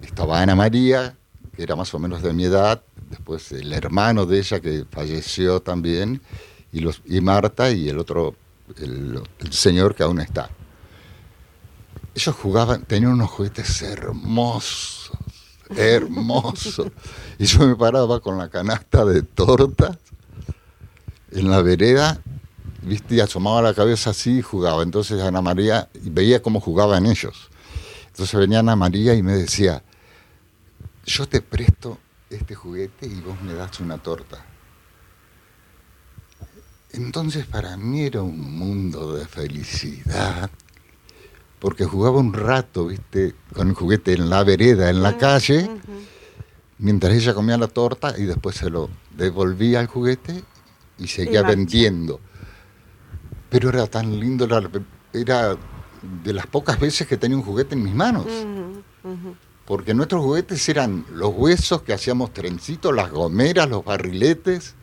estaba 0.01 0.41
Ana 0.41 0.55
María, 0.55 1.17
que 1.55 1.63
era 1.63 1.75
más 1.75 1.93
o 1.93 1.99
menos 1.99 2.21
de 2.21 2.33
mi 2.33 2.45
edad, 2.45 2.83
después 3.09 3.51
el 3.51 3.73
hermano 3.73 4.25
de 4.25 4.39
ella 4.39 4.59
que 4.59 4.85
falleció 4.89 5.61
también, 5.61 6.21
y, 6.71 6.79
los, 6.79 7.01
y 7.05 7.21
Marta 7.21 7.71
y 7.71 7.89
el 7.89 7.99
otro, 7.99 8.35
el, 8.77 9.21
el 9.39 9.53
señor 9.53 9.95
que 9.95 10.03
aún 10.03 10.19
está. 10.19 10.49
Ellos 12.13 12.35
jugaban, 12.35 12.83
tenían 12.83 13.13
unos 13.13 13.29
juguetes 13.29 13.81
hermosos, 13.81 15.11
hermosos. 15.75 16.87
Y 17.39 17.45
yo 17.45 17.65
me 17.67 17.75
paraba 17.75 18.19
con 18.19 18.37
la 18.37 18.49
canasta 18.49 19.05
de 19.05 19.23
tortas 19.23 19.97
en 21.31 21.49
la 21.49 21.61
vereda, 21.61 22.21
viste, 22.81 23.15
y 23.15 23.19
asomaba 23.21 23.61
la 23.61 23.73
cabeza 23.73 24.09
así 24.09 24.39
y 24.39 24.41
jugaba. 24.41 24.83
Entonces 24.83 25.21
Ana 25.21 25.41
María, 25.41 25.89
veía 25.93 26.41
cómo 26.41 26.59
jugaban 26.59 27.05
ellos. 27.05 27.49
Entonces 28.21 28.39
venía 28.39 28.59
Ana 28.59 28.75
María 28.75 29.15
y 29.15 29.23
me 29.23 29.33
decía, 29.33 29.81
yo 31.07 31.27
te 31.27 31.41
presto 31.41 31.97
este 32.29 32.53
juguete 32.53 33.07
y 33.07 33.19
vos 33.19 33.41
me 33.41 33.55
das 33.55 33.79
una 33.79 33.97
torta. 33.97 34.45
Entonces 36.91 37.47
para 37.47 37.75
mí 37.77 38.03
era 38.03 38.21
un 38.21 38.39
mundo 38.39 39.15
de 39.15 39.25
felicidad, 39.25 40.51
porque 41.57 41.85
jugaba 41.85 42.19
un 42.19 42.31
rato, 42.31 42.85
viste, 42.85 43.33
con 43.55 43.69
el 43.69 43.73
juguete 43.73 44.13
en 44.13 44.29
la 44.29 44.43
vereda, 44.43 44.91
en 44.91 45.01
la 45.01 45.17
calle, 45.17 45.67
mientras 46.77 47.13
ella 47.13 47.33
comía 47.33 47.57
la 47.57 47.69
torta 47.69 48.13
y 48.19 48.25
después 48.25 48.55
se 48.55 48.69
lo 48.69 48.91
devolvía 49.17 49.79
al 49.79 49.87
juguete 49.87 50.43
y 50.99 51.07
seguía 51.07 51.41
vendiendo. 51.41 52.19
Pero 53.49 53.69
era 53.69 53.87
tan 53.87 54.19
lindo, 54.19 54.45
era, 54.45 54.61
era 55.11 55.57
de 56.23 56.33
las 56.33 56.47
pocas 56.47 56.79
veces 56.79 57.07
que 57.07 57.17
tenía 57.17 57.37
un 57.37 57.43
juguete 57.43 57.75
en 57.75 57.83
mis 57.83 57.93
manos. 57.93 58.25
Porque 59.65 59.93
nuestros 59.93 60.23
juguetes 60.23 60.67
eran 60.69 61.05
los 61.13 61.33
huesos 61.33 61.83
que 61.83 61.93
hacíamos 61.93 62.33
trencitos, 62.33 62.93
las 62.93 63.11
gomeras, 63.11 63.69
los 63.69 63.85
barriletes, 63.85 64.75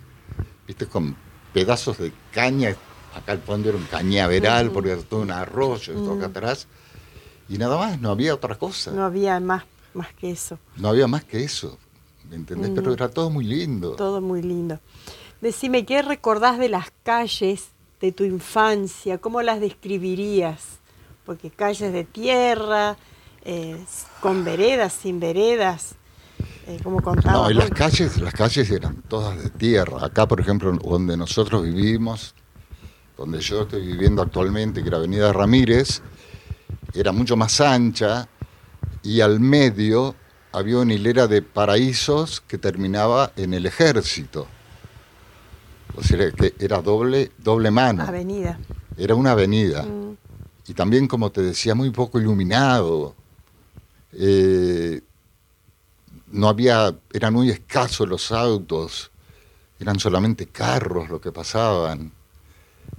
viste, 0.67 0.87
con 0.87 1.17
pedazos 1.53 1.99
de 1.99 2.13
caña. 2.33 2.75
Acá 3.15 3.33
al 3.33 3.41
fondo 3.41 3.69
era 3.69 3.79
un 3.79 3.85
cañaveral, 3.85 4.71
porque 4.71 4.93
era 4.93 5.03
todo 5.03 5.21
un 5.21 5.31
arroyo, 5.31 5.93
esto 5.93 6.13
acá 6.13 6.27
atrás. 6.27 6.69
Y 7.49 7.59
nada 7.59 7.77
más, 7.77 8.01
no 8.01 8.11
había 8.11 8.35
otra 8.35 8.57
cosa. 8.57 8.93
No 8.93 9.05
había 9.05 9.41
más, 9.41 9.65
más 9.95 10.13
que 10.15 10.31
eso. 10.31 10.59
No 10.77 10.89
había 10.89 11.07
más 11.07 11.25
que 11.25 11.43
eso. 11.43 11.79
¿Me 12.29 12.37
entendés? 12.37 12.71
Pero 12.75 12.93
era 12.93 13.09
todo 13.09 13.31
muy 13.31 13.45
lindo. 13.45 13.93
Todo 13.97 14.21
muy 14.21 14.43
lindo. 14.43 14.79
Decime, 15.41 15.87
¿qué 15.87 16.03
recordás 16.03 16.59
de 16.59 16.69
las 16.69 16.93
calles 17.03 17.69
de 18.01 18.13
tu 18.13 18.25
infancia? 18.25 19.19
¿Cómo 19.19 19.43
las 19.43 19.61
describirías? 19.61 20.79
Porque 21.28 21.50
calles 21.50 21.92
de 21.92 22.04
tierra, 22.04 22.97
eh, 23.44 23.76
con 24.23 24.44
veredas, 24.44 24.94
sin 24.94 25.20
veredas. 25.20 25.94
eh, 26.66 26.80
como 26.82 27.02
contaba. 27.02 27.35
No, 27.35 27.50
y 27.50 27.54
las 27.54 27.68
calles, 27.68 28.18
las 28.18 28.32
calles 28.32 28.70
eran 28.70 29.02
todas 29.02 29.37
de 29.42 29.50
tierra. 29.50 30.06
Acá, 30.06 30.26
por 30.26 30.40
ejemplo, 30.40 30.73
donde 30.73 31.18
nosotros 31.18 31.64
vivimos, 31.64 32.35
donde 33.18 33.40
yo 33.40 33.64
estoy 33.64 33.87
viviendo 33.87 34.23
actualmente, 34.23 34.80
que 34.80 34.88
era 34.88 34.97
Avenida 34.97 35.30
Ramírez, 35.30 36.00
era 36.94 37.12
mucho 37.12 37.37
más 37.37 37.61
ancha 37.61 38.26
y 39.02 39.20
al 39.20 39.38
medio 39.38 40.14
había 40.52 40.78
una 40.78 40.94
hilera 40.94 41.26
de 41.26 41.42
paraísos 41.42 42.40
que 42.40 42.56
terminaba 42.56 43.32
en 43.37 43.52
el 43.52 43.66
ejército. 43.66 44.47
O 45.94 46.02
sea, 46.02 46.30
que 46.30 46.54
era 46.58 46.80
doble, 46.80 47.32
doble 47.37 47.70
mano. 47.70 48.04
Avenida. 48.04 48.58
Era 48.97 49.14
una 49.14 49.32
avenida. 49.32 49.82
Mm. 49.82 50.16
Y 50.69 50.75
también, 50.75 51.09
como 51.09 51.33
te 51.33 51.41
decía, 51.41 51.75
muy 51.75 51.91
poco 51.91 52.21
iluminado. 52.21 53.15
Eh, 54.13 55.01
no 56.27 56.49
había, 56.49 56.95
eran 57.11 57.33
muy 57.33 57.49
escasos 57.49 58.07
los 58.07 58.31
autos, 58.33 59.11
eran 59.81 59.99
solamente 59.99 60.47
carros 60.47 61.09
lo 61.09 61.23
que 61.23 61.33
pasaban. 61.33 62.13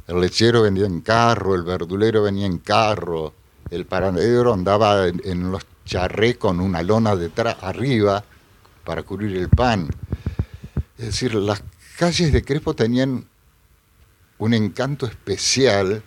El 0.07 0.19
lechero 0.19 0.63
venía 0.63 0.87
en 0.87 1.01
carro, 1.01 1.53
el 1.53 1.61
verdulero 1.61 2.23
venía 2.23 2.47
en 2.47 2.57
carro, 2.57 3.35
el 3.69 3.85
paradero 3.85 4.51
andaba 4.51 5.07
en, 5.07 5.21
en 5.23 5.51
los 5.51 5.63
charrés 5.85 6.37
con 6.37 6.59
una 6.59 6.81
lona 6.81 7.15
detrás, 7.15 7.57
arriba, 7.61 8.23
para 8.83 9.03
cubrir 9.03 9.37
el 9.37 9.49
pan. 9.49 9.87
Es 10.97 11.05
decir, 11.05 11.35
las 11.35 11.61
calles 11.99 12.33
de 12.33 12.43
Crespo 12.43 12.73
tenían 12.73 13.27
un 14.39 14.53
encanto 14.55 15.05
especial 15.05 16.01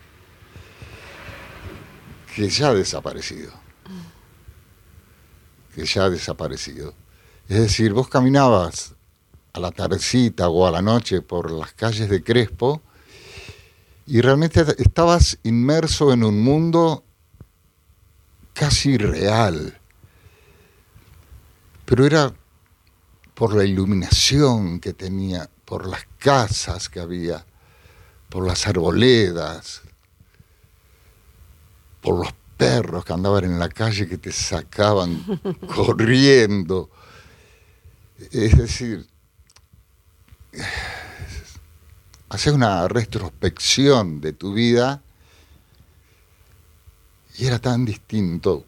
que 2.34 2.48
ya 2.48 2.68
ha 2.68 2.74
desaparecido. 2.74 3.52
Que 5.74 5.84
ya 5.84 6.04
ha 6.04 6.10
desaparecido. 6.10 6.94
Es 7.48 7.60
decir, 7.60 7.92
vos 7.92 8.08
caminabas 8.08 8.94
a 9.52 9.60
la 9.60 9.70
tardecita 9.70 10.48
o 10.48 10.66
a 10.66 10.70
la 10.70 10.82
noche 10.82 11.20
por 11.20 11.50
las 11.50 11.72
calles 11.72 12.08
de 12.08 12.22
Crespo 12.22 12.82
y 14.06 14.20
realmente 14.20 14.64
estabas 14.78 15.38
inmerso 15.42 16.12
en 16.12 16.24
un 16.24 16.42
mundo 16.42 17.04
casi 18.52 18.96
real. 18.96 19.78
Pero 21.84 22.06
era 22.06 22.32
por 23.34 23.54
la 23.54 23.64
iluminación 23.64 24.80
que 24.80 24.92
tenía, 24.92 25.48
por 25.64 25.86
las 25.86 26.06
casas 26.18 26.88
que 26.88 27.00
había, 27.00 27.44
por 28.28 28.46
las 28.46 28.66
arboledas, 28.66 29.82
por 32.02 32.18
los 32.18 32.34
perros 32.58 33.04
que 33.04 33.12
andaban 33.14 33.44
en 33.44 33.58
la 33.58 33.70
calle 33.70 34.06
que 34.06 34.18
te 34.18 34.32
sacaban 34.32 35.24
corriendo. 35.74 36.90
Es 38.30 38.58
decir, 38.58 39.06
hacer 42.28 42.52
una 42.52 42.86
retrospección 42.88 44.20
de 44.20 44.32
tu 44.32 44.52
vida 44.52 45.02
y 47.38 47.46
era 47.46 47.58
tan 47.58 47.84
distinto 47.84 48.64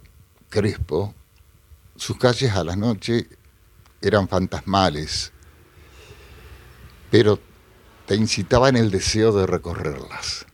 Crespo. 0.49 1.15
Sus 1.97 2.17
calles 2.17 2.53
a 2.53 2.65
la 2.65 2.77
noche 2.77 3.29
eran 4.01 4.29
fantasmales, 4.29 5.33
pero 7.11 7.39
te 8.07 8.17
incitaban 8.17 8.77
el 8.77 8.91
deseo 8.91 9.33
de 9.33 9.47
recorrerlas. 9.47 10.47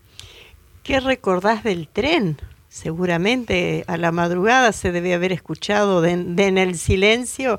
¿Qué 0.83 1.01
recordás 1.01 1.65
del 1.65 1.89
tren? 1.89 2.39
Seguramente 2.71 3.85
a 3.89 3.97
la 3.97 4.13
madrugada 4.13 4.71
se 4.71 4.93
debe 4.93 5.13
haber 5.13 5.33
escuchado 5.33 6.01
de, 6.01 6.17
de 6.17 6.47
en 6.47 6.57
el 6.57 6.79
silencio 6.79 7.59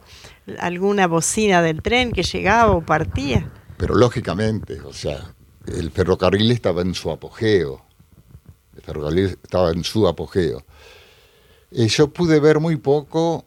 alguna 0.58 1.06
bocina 1.06 1.62
del 1.62 1.82
tren 1.82 2.14
que 2.14 2.24
llegaba 2.24 2.72
o 2.72 2.82
partía. 2.82 3.52
Pero 3.76 3.94
lógicamente, 3.96 4.80
o 4.80 4.94
sea, 4.94 5.36
el 5.68 5.92
ferrocarril 5.92 6.50
estaba 6.52 6.82
en 6.82 6.94
su 6.96 7.12
apogeo. 7.12 7.84
El 8.74 8.82
ferrocarril 8.84 9.26
estaba 9.26 9.72
en 9.72 9.84
su 9.84 10.08
apogeo. 10.08 10.64
Eh, 11.72 11.90
yo 11.90 12.08
pude 12.08 12.40
ver 12.40 12.62
muy 12.62 12.78
poco 12.78 13.44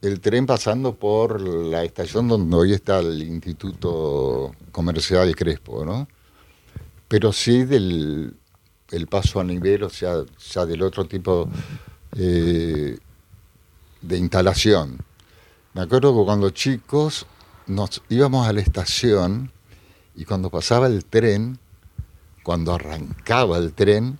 el 0.00 0.18
tren 0.18 0.46
pasando 0.46 0.94
por 0.94 1.42
la 1.42 1.84
estación 1.84 2.26
donde 2.26 2.56
hoy 2.56 2.72
está 2.72 3.00
el 3.00 3.22
Instituto 3.22 4.52
Comercial 4.70 5.36
Crespo, 5.36 5.84
¿no? 5.84 6.08
Pero 7.06 7.34
sí 7.34 7.64
del 7.64 8.34
el 8.92 9.06
paso 9.08 9.40
a 9.40 9.44
nivel, 9.44 9.82
o 9.82 9.90
sea, 9.90 10.22
ya 10.52 10.64
del 10.66 10.82
otro 10.82 11.04
tipo 11.06 11.48
eh, 12.16 12.98
de 14.00 14.18
instalación. 14.18 14.98
Me 15.74 15.82
acuerdo 15.82 16.16
que 16.16 16.24
cuando 16.24 16.50
chicos 16.50 17.26
nos 17.66 18.02
íbamos 18.08 18.46
a 18.46 18.52
la 18.52 18.60
estación 18.60 19.50
y 20.14 20.24
cuando 20.24 20.50
pasaba 20.50 20.86
el 20.86 21.04
tren, 21.04 21.58
cuando 22.42 22.74
arrancaba 22.74 23.56
el 23.58 23.72
tren, 23.72 24.18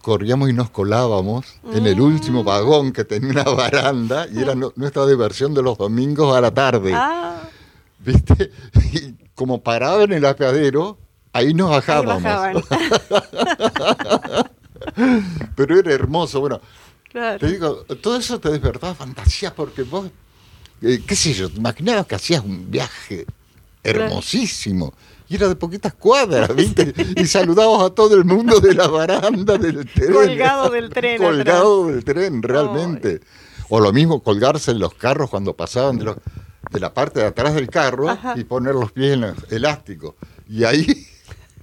corríamos 0.00 0.50
y 0.50 0.52
nos 0.52 0.70
colábamos 0.70 1.46
en 1.72 1.86
el 1.86 2.00
último 2.00 2.44
vagón 2.44 2.92
que 2.92 3.04
tenía 3.04 3.30
una 3.30 3.44
baranda 3.44 4.26
y 4.32 4.38
era 4.40 4.54
nu- 4.54 4.72
nuestra 4.76 5.06
diversión 5.06 5.54
de 5.54 5.62
los 5.62 5.78
domingos 5.78 6.36
a 6.36 6.40
la 6.40 6.52
tarde. 6.52 6.92
Ah, 6.94 7.42
¿Viste? 7.98 8.50
Y 8.92 9.14
como 9.34 9.62
paraba 9.62 10.02
en 10.04 10.12
el 10.12 10.24
apeadero, 10.26 10.98
ahí 11.32 11.54
nos 11.54 11.70
ahí 11.70 11.76
bajábamos. 11.76 12.22
bajaban. 12.22 12.62
Pero 15.56 15.78
era 15.78 15.92
hermoso. 15.92 16.40
Bueno, 16.40 16.60
Claro. 17.10 17.38
te 17.38 17.46
digo, 17.46 17.84
todo 18.00 18.16
eso 18.16 18.40
te 18.40 18.48
despertaba 18.50 18.94
fantasías 18.94 19.52
porque 19.52 19.82
vos, 19.82 20.06
eh, 20.80 21.02
qué 21.06 21.14
sé 21.14 21.34
yo, 21.34 21.50
te 21.50 21.58
imaginabas 21.58 22.06
que 22.06 22.14
hacías 22.14 22.42
un 22.42 22.70
viaje 22.70 23.26
hermosísimo. 23.84 24.94
Y 25.28 25.36
era 25.36 25.48
de 25.48 25.56
poquitas 25.56 25.92
cuadras, 25.94 26.54
¿viste? 26.56 26.94
Y 27.16 27.26
saludabas 27.26 27.82
a 27.82 27.90
todo 27.94 28.14
el 28.16 28.24
mundo 28.24 28.60
de 28.60 28.74
la 28.74 28.86
baranda 28.88 29.58
del 29.58 29.86
tren. 29.92 30.12
Colgado 30.12 30.70
del 30.70 30.88
tren 30.90 31.18
Colgado 31.22 31.86
del 31.88 32.04
tren, 32.04 32.42
realmente. 32.42 33.20
O 33.68 33.78
lo 33.80 33.92
mismo 33.92 34.22
colgarse 34.22 34.70
en 34.70 34.78
los 34.78 34.94
carros 34.94 35.30
cuando 35.30 35.54
pasaban 35.54 35.98
de, 35.98 36.04
los- 36.06 36.16
de 36.70 36.80
la 36.80 36.92
parte 36.94 37.20
de 37.20 37.26
atrás 37.26 37.54
del 37.54 37.68
carro 37.68 38.08
Ajá. 38.08 38.34
y 38.36 38.44
poner 38.44 38.74
los 38.74 38.90
pies 38.92 39.14
en 39.14 39.24
el 39.24 39.34
elástico. 39.50 40.16
Y 40.48 40.64
ahí 40.64 41.06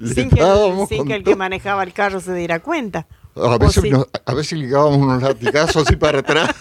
Sin, 0.02 0.30
que, 0.30 0.86
sin 0.88 1.12
el 1.12 1.24
que 1.24 1.36
manejaba 1.36 1.84
el 1.84 1.92
carro 1.94 2.20
se 2.22 2.34
diera 2.34 2.60
cuenta. 2.62 3.06
A 3.36 3.42
¿O 3.42 3.60
veces, 3.60 3.84
sí? 3.84 3.90
nos- 3.90 4.08
a 4.26 4.34
veces 4.34 4.58
ligábamos 4.58 4.98
unos 4.98 5.22
latigazos 5.22 5.86
así 5.88 5.96
para 5.96 6.20
atrás. 6.20 6.50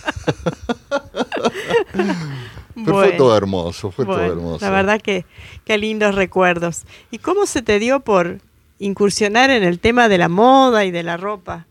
Pero 2.74 2.92
fue 2.96 3.12
todo 3.12 3.36
hermoso, 3.36 3.90
fue 3.90 4.04
Bueno, 4.04 4.22
todo 4.22 4.32
hermoso. 4.32 4.64
La 4.64 4.70
verdad 4.70 5.00
que 5.00 5.26
qué 5.64 5.78
lindos 5.78 6.14
recuerdos. 6.14 6.84
¿Y 7.10 7.18
cómo 7.18 7.46
se 7.46 7.62
te 7.62 7.78
dio 7.78 8.00
por 8.00 8.38
incursionar 8.78 9.50
en 9.50 9.64
el 9.64 9.80
tema 9.80 10.08
de 10.08 10.18
la 10.18 10.28
moda 10.28 10.84
y 10.84 10.90
de 10.90 11.02
la 11.02 11.16
ropa? 11.16 11.66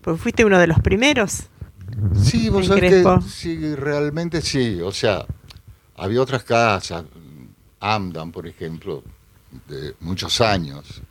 Porque 0.00 0.18
fuiste 0.20 0.44
uno 0.44 0.58
de 0.58 0.66
los 0.66 0.80
primeros. 0.80 1.48
Sí, 2.22 2.48
vos 2.48 2.66
sabés 2.66 2.90
Crespo. 2.90 3.18
que 3.20 3.28
sí, 3.28 3.74
realmente 3.74 4.40
sí. 4.40 4.80
O 4.80 4.92
sea, 4.92 5.26
había 5.96 6.22
otras 6.22 6.44
casas, 6.44 7.04
Amdan, 7.80 8.32
por 8.32 8.46
ejemplo, 8.46 9.02
de 9.68 9.94
muchos 10.00 10.40
años. 10.40 11.02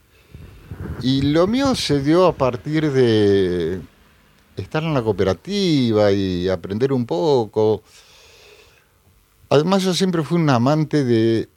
Y 1.01 1.21
lo 1.21 1.47
mío 1.47 1.75
se 1.75 2.01
dio 2.01 2.25
a 2.27 2.35
partir 2.35 2.91
de 2.91 3.81
estar 4.55 4.83
en 4.83 4.93
la 4.93 5.01
cooperativa 5.01 6.11
y 6.11 6.49
aprender 6.49 6.91
un 6.93 7.05
poco. 7.05 7.83
Además, 9.49 9.83
yo 9.83 9.93
siempre 9.93 10.23
fui 10.23 10.37
un 10.39 10.49
amante 10.49 11.03
de, 11.03 11.47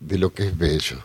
de 0.00 0.18
lo 0.18 0.32
que 0.32 0.48
es 0.48 0.58
bello. 0.58 0.98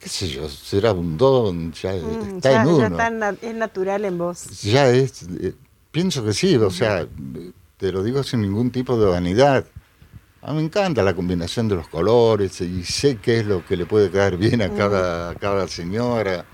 ¿Qué 0.00 0.08
sé 0.08 0.28
yo? 0.28 0.48
Será 0.48 0.92
un 0.92 1.16
don, 1.16 1.72
ya 1.72 1.92
Mm, 1.92 2.36
está 2.36 2.50
ya 2.50 2.60
en 2.62 2.66
ya 2.66 2.72
uno 2.74 2.86
está 2.86 3.10
na- 3.10 3.36
es 3.40 3.54
natural 3.54 4.04
en 4.04 4.18
vos. 4.18 4.62
ya 4.62 4.88
es, 4.88 5.22
eh, 5.40 5.54
pienso 5.92 6.24
que 6.24 6.32
sí, 6.32 6.56
o 6.56 6.70
sea, 6.70 7.06
te 7.76 7.92
lo 7.92 8.02
digo 8.02 8.22
sin 8.24 8.40
ningún 8.42 8.72
tipo 8.72 8.98
de 8.98 9.06
vanidad. 9.06 9.64
A 10.42 10.50
mí 10.50 10.56
me 10.58 10.64
encanta 10.64 11.02
la 11.02 11.14
combinación 11.14 11.68
de 11.68 11.76
los 11.76 11.86
colores 11.88 12.60
y 12.60 12.82
sé 12.84 13.16
qué 13.18 13.40
es 13.40 13.46
lo 13.46 13.64
que 13.64 13.76
le 13.76 13.86
puede 13.86 14.10
caer 14.10 14.36
bien 14.36 14.60
a 14.60 14.74
cada, 14.74 15.30
a 15.30 15.34
cada 15.36 15.68
señora. 15.68 16.44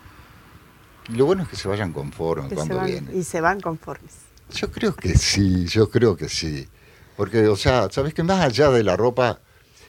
Y 1.09 1.12
lo 1.12 1.24
bueno 1.24 1.42
es 1.44 1.48
que 1.48 1.57
se 1.57 1.68
vayan 1.68 1.92
conformes 1.94 2.51
que 2.51 2.55
cuando 2.55 2.77
van- 2.77 2.87
vienen. 2.87 3.16
y 3.18 3.24
se 3.24 3.40
van 3.40 3.61
conformes. 3.61 4.14
Yo 4.53 4.70
creo 4.70 4.94
que 4.94 5.16
sí, 5.16 5.66
yo 5.66 5.90
creo 5.90 6.16
que 6.16 6.29
sí. 6.29 6.68
Porque, 7.16 7.48
o 7.48 7.57
sea, 7.57 7.88
sabes 7.90 8.12
que 8.12 8.22
más 8.22 8.40
allá 8.44 8.70
de 8.70 8.83
la 8.85 8.94
ropa, 8.96 9.40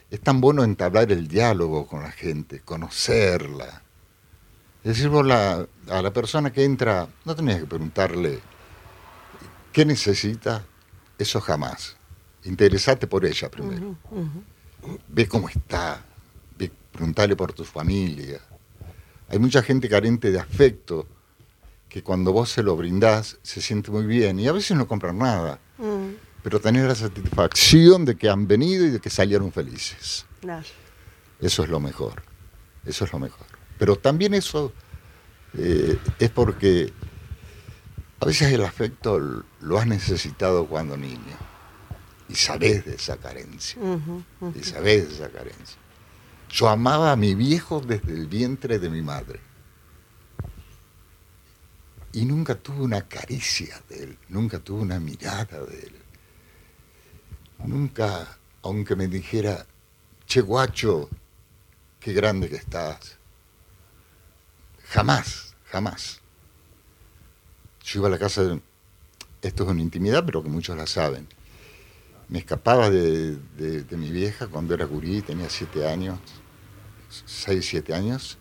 es 0.10 0.22
tan 0.22 0.40
bueno 0.42 0.64
entablar 0.64 1.12
el 1.12 1.28
diálogo 1.28 1.86
con 1.86 2.02
la 2.02 2.12
gente, 2.12 2.62
conocerla. 2.62 3.84
Es 4.84 4.96
decir, 4.96 5.10
vos 5.10 5.26
la- 5.26 5.68
a 5.90 6.02
la 6.02 6.12
persona 6.14 6.52
que 6.54 6.64
entra, 6.64 7.08
no 7.26 7.36
tenías 7.36 7.60
que 7.60 7.66
preguntarle 7.66 8.40
qué 9.74 9.84
necesita, 9.86 10.64
eso 11.18 11.42
jamás. 11.42 11.98
Interesate 12.46 13.08
por 13.08 13.26
ella 13.26 13.50
primero. 13.50 13.96
Ve 15.08 15.28
cómo 15.28 15.50
está, 15.50 16.04
ve, 16.58 16.72
preguntale 16.92 17.36
por 17.36 17.54
tu 17.54 17.64
familia. 17.64 18.40
Hay 19.28 19.40
mucha 19.40 19.62
gente 19.62 19.90
carente 19.90 20.32
de 20.32 20.40
afecto 20.40 21.06
que 21.88 22.02
cuando 22.04 22.32
vos 22.32 22.50
se 22.50 22.64
lo 22.64 22.76
brindás 22.76 23.38
se 23.44 23.62
siente 23.62 23.92
muy 23.92 24.06
bien 24.06 24.40
y 24.40 24.48
a 24.48 24.52
veces 24.52 24.78
no 24.78 24.88
compran 24.88 25.18
nada 25.18 25.60
Mm, 25.80 26.16
pero 26.44 26.60
tener 26.60 26.88
la 26.88 26.96
satisfacción 26.96 28.06
de 28.06 28.16
que 28.16 28.30
han 28.30 28.48
venido 28.48 28.86
y 28.86 28.90
de 28.90 29.00
que 29.00 29.10
salieron 29.10 29.52
felices. 29.52 30.26
Claro. 30.42 30.66
Eso 31.40 31.64
es 31.64 31.70
lo 31.70 31.80
mejor. 31.80 32.22
Eso 32.86 33.06
es 33.06 33.14
lo 33.14 33.20
mejor. 33.20 33.48
Pero 33.78 33.96
también 33.96 34.34
eso 34.34 34.74
eh, 35.58 35.98
es 36.20 36.30
porque 36.30 36.92
a 38.20 38.26
veces 38.26 38.52
el 38.52 38.64
afecto 38.64 39.20
lo 39.62 39.80
has 39.80 39.88
necesitado 39.88 40.66
cuando 40.68 40.98
niño 40.98 41.49
y 42.30 42.36
sabes 42.36 42.86
de 42.86 42.96
esa 42.96 43.18
carencia. 43.18 43.82
Y 44.56 44.64
sabes 44.64 45.10
de 45.10 45.16
esa 45.16 45.30
carencia. 45.30 45.78
Yo 46.50 46.70
amaba 46.70 47.12
a 47.12 47.16
mi 47.16 47.36
viejo 47.36 47.80
desde 47.82 48.12
el 48.14 48.28
vientre 48.28 48.80
de 48.80 48.90
mi 48.90 49.02
madre. 49.02 49.40
Y 52.14 52.26
nunca 52.26 52.56
tuve 52.56 52.82
una 52.82 53.08
caricia 53.08 53.82
de 53.90 54.04
él, 54.04 54.18
nunca 54.30 54.60
tuve 54.60 54.82
una 54.82 55.00
mirada 55.00 55.64
de 55.66 55.80
él. 55.80 55.96
Nunca, 57.66 58.38
aunque 58.64 58.96
me 58.96 59.08
dijera, 59.08 59.66
che 60.26 60.42
guacho, 60.42 61.10
qué 62.00 62.14
grande 62.14 62.50
que 62.50 62.56
estás. 62.56 63.18
Jamás, 64.90 65.56
jamás. 65.66 66.20
Yo 67.84 68.00
iba 68.00 68.08
a 68.08 68.12
la 68.12 68.18
casa, 68.18 68.44
de- 68.44 68.62
esto 69.44 69.64
es 69.64 69.70
una 69.70 69.82
intimidad, 69.82 70.26
pero 70.26 70.42
que 70.42 70.50
muchos 70.50 70.76
la 70.76 70.88
saben. 70.88 71.28
Me 72.30 72.40
escapaba 72.40 72.90
de, 72.90 73.38
de- 73.58 73.98
mi 73.98 74.12
vieja 74.12 74.48
cuando 74.48 74.76
era 74.76 74.86
gurí, 74.86 75.22
tenía 75.24 75.50
siete 75.50 75.88
años, 75.88 76.20
seis, 77.26 77.68
siete 77.68 77.94
años, 77.94 78.38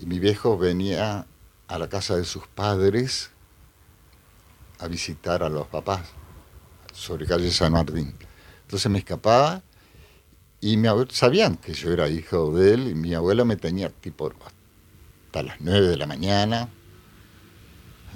y 0.00 0.06
mi 0.06 0.20
viejo 0.20 0.56
venía 0.56 1.26
a 1.66 1.78
la 1.78 1.88
casa 1.88 2.16
de 2.16 2.24
sus 2.24 2.46
padres 2.46 3.30
a 4.78 4.86
visitar 4.86 5.42
a 5.42 5.48
los 5.48 5.66
papás 5.66 6.02
sobre 6.92 7.26
calle 7.26 7.50
San 7.50 7.72
Martín. 7.72 8.14
Entonces 8.62 8.90
me 8.90 8.98
escapaba 8.98 9.62
y 10.60 10.76
mi 10.76 10.86
abue- 10.86 11.10
sabían 11.10 11.56
que 11.56 11.74
yo 11.74 11.90
era 11.92 12.08
hijo 12.08 12.54
de 12.56 12.74
él 12.74 12.88
y 12.88 12.94
mi 12.94 13.14
abuela 13.14 13.44
me 13.44 13.56
tenía 13.56 13.88
tipo 13.90 14.32
hasta 15.26 15.42
las 15.42 15.60
nueve 15.60 15.88
de 15.88 15.96
la 15.96 16.06
mañana. 16.06 16.68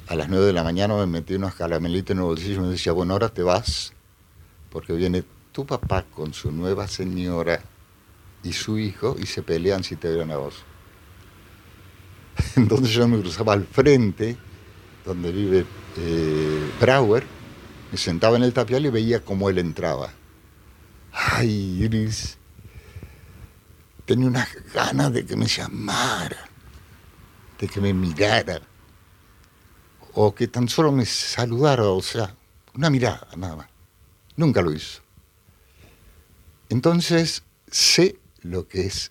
A 0.06 0.14
las 0.14 0.28
nueve 0.28 0.46
de 0.46 0.52
la 0.52 0.62
mañana 0.62 0.94
me 0.94 1.06
metí 1.06 1.34
unos 1.34 1.54
caramelitos 1.54 2.12
en 2.12 2.18
el 2.18 2.24
bolsillo 2.24 2.60
y 2.60 2.66
me 2.66 2.68
decía, 2.68 2.92
bueno, 2.92 3.12
ahora 3.14 3.28
te 3.28 3.42
vas 3.42 3.92
porque 4.70 4.92
viene 4.92 5.24
tu 5.52 5.66
papá 5.66 6.04
con 6.04 6.32
su 6.34 6.52
nueva 6.52 6.86
señora 6.86 7.60
y 8.42 8.52
su 8.52 8.78
hijo 8.78 9.16
y 9.18 9.26
se 9.26 9.42
pelean 9.42 9.82
si 9.82 9.96
te 9.96 10.08
ven 10.08 10.30
a 10.30 10.36
vos. 10.36 10.54
Entonces 12.56 12.90
yo 12.90 13.08
me 13.08 13.20
cruzaba 13.20 13.52
al 13.54 13.66
frente, 13.66 14.36
donde 15.04 15.32
vive 15.32 15.66
eh, 15.96 16.70
Brauer, 16.80 17.24
me 17.90 17.98
sentaba 17.98 18.36
en 18.36 18.42
el 18.42 18.52
tapial 18.52 18.86
y 18.86 18.90
veía 18.90 19.24
cómo 19.24 19.48
él 19.48 19.58
entraba. 19.58 20.12
Ay, 21.12 21.82
Iris, 21.82 22.38
tenía 24.04 24.28
unas 24.28 24.48
ganas 24.72 25.12
de 25.12 25.24
que 25.24 25.36
me 25.36 25.46
llamara, 25.46 26.48
de 27.58 27.66
que 27.66 27.80
me 27.80 27.92
mirara, 27.92 28.60
o 30.14 30.34
que 30.34 30.48
tan 30.48 30.68
solo 30.68 30.92
me 30.92 31.06
saludara, 31.06 31.84
o 31.84 32.02
sea, 32.02 32.34
una 32.74 32.90
mirada 32.90 33.28
nada 33.36 33.56
más. 33.56 33.77
Nunca 34.38 34.62
lo 34.62 34.72
hizo. 34.72 35.02
Entonces 36.68 37.42
sé 37.72 38.20
lo 38.42 38.68
que 38.68 38.82
es 38.82 39.10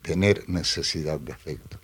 tener 0.00 0.48
necesidad 0.48 1.18
de 1.18 1.32
afecto. 1.32 1.76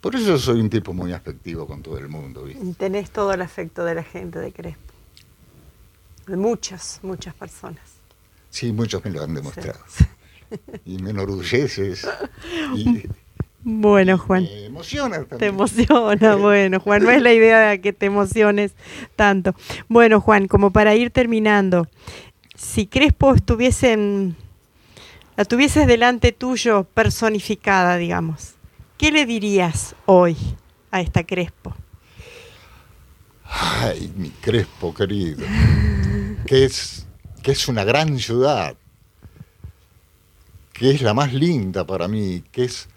Por 0.00 0.16
eso 0.16 0.38
soy 0.38 0.58
un 0.58 0.70
tipo 0.70 0.94
muy 0.94 1.12
afectivo 1.12 1.66
con 1.66 1.82
todo 1.82 1.98
el 1.98 2.08
mundo. 2.08 2.44
¿viste? 2.44 2.64
Tenés 2.78 3.10
todo 3.10 3.34
el 3.34 3.42
afecto 3.42 3.84
de 3.84 3.94
la 3.94 4.02
gente 4.02 4.38
de 4.38 4.52
Crespo. 4.52 4.80
De 6.26 6.36
muchas, 6.38 6.98
muchas 7.02 7.34
personas. 7.34 7.84
Sí, 8.48 8.72
muchos 8.72 9.04
me 9.04 9.10
lo 9.10 9.22
han 9.22 9.34
demostrado. 9.34 9.80
Sí. 9.86 10.04
Y 10.86 11.02
me 11.02 11.10
enorgulleces. 11.10 12.08
Y 12.74 13.02
Bueno, 13.62 14.16
Juan. 14.16 14.44
me 14.44 14.64
emociona 14.66 15.18
Te 15.18 15.24
también. 15.24 15.54
emociona, 15.54 16.34
bueno, 16.36 16.80
Juan, 16.80 17.02
no 17.02 17.10
es 17.10 17.22
la 17.22 17.32
idea 17.32 17.70
de 17.70 17.80
que 17.80 17.92
te 17.92 18.06
emociones 18.06 18.72
tanto. 19.16 19.54
Bueno, 19.88 20.20
Juan, 20.20 20.46
como 20.48 20.70
para 20.72 20.94
ir 20.94 21.10
terminando, 21.10 21.86
si 22.56 22.86
Crespo 22.86 23.34
estuviese 23.34 23.92
en, 23.92 24.36
la 25.40 25.46
tuvieses 25.46 25.86
delante 25.86 26.32
tuyo 26.32 26.84
personificada, 26.84 27.96
digamos, 27.96 28.56
¿qué 28.98 29.10
le 29.10 29.24
dirías 29.24 29.94
hoy 30.04 30.36
a 30.90 31.00
esta 31.00 31.24
Crespo? 31.24 31.74
Ay, 33.46 34.12
mi 34.18 34.28
Crespo 34.28 34.92
querido. 34.92 35.46
Que 36.44 36.66
es, 36.66 37.06
que 37.42 37.52
es 37.52 37.68
una 37.68 37.84
gran 37.84 38.18
ciudad. 38.18 38.76
Que 40.74 40.90
es 40.90 41.00
la 41.00 41.14
más 41.14 41.32
linda 41.32 41.86
para 41.86 42.06
mí. 42.06 42.44
Que 42.52 42.64
es, 42.64 42.89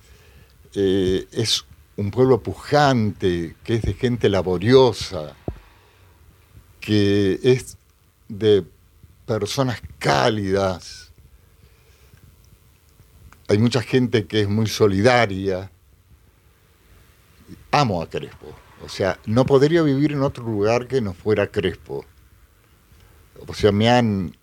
eh, 0.76 1.28
es 1.32 1.66
un 1.98 2.12
pueblo 2.12 2.42
pujante. 2.42 3.56
Que 3.64 3.76
es 3.76 3.82
de 3.84 3.94
gente 3.94 4.30
laboriosa. 4.30 5.36
Que 6.80 7.40
es 7.44 7.78
de 8.28 8.66
personas 9.26 9.82
cálidas. 10.00 11.12
Hay 13.48 13.58
mucha 13.58 13.82
gente 13.82 14.26
que 14.26 14.42
es 14.42 14.50
muy 14.50 14.68
solidaria. 14.68 15.72
Amo 17.72 18.02
a 18.02 18.10
Crespo. 18.10 18.56
O 18.84 18.90
sea, 18.90 19.20
no 19.26 19.46
podría 19.46 19.82
vivir 19.82 20.12
en 20.12 20.22
otro 20.22 20.44
lugar 20.44 20.88
que 20.88 21.02
no 21.02 21.14
fuera 21.14 21.48
Crespo. 21.48 22.06
O 23.48 23.54
sea, 23.54 23.72
me 23.72 23.90
han 23.90 24.36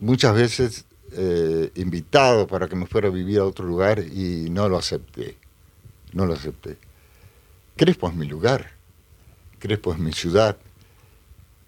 muchas 0.00 0.34
veces 0.34 0.84
eh, 1.12 1.70
invitado 1.76 2.46
para 2.46 2.68
que 2.68 2.76
me 2.76 2.86
fuera 2.86 3.08
a 3.08 3.10
vivir 3.10 3.38
a 3.38 3.44
otro 3.44 3.66
lugar 3.66 3.98
y 4.00 4.48
no 4.50 4.68
lo 4.68 4.78
acepté. 4.78 5.36
No 6.12 6.26
lo 6.26 6.34
acepté. 6.34 6.76
Crespo 7.76 8.08
es 8.08 8.14
mi 8.14 8.26
lugar. 8.26 8.72
Crespo 9.58 9.92
es 9.92 9.98
mi 9.98 10.12
ciudad. 10.12 10.56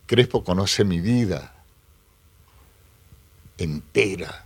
Crespo 0.06 0.44
conoce 0.44 0.84
mi 0.84 1.00
vida 1.00 1.52
entera, 3.62 4.44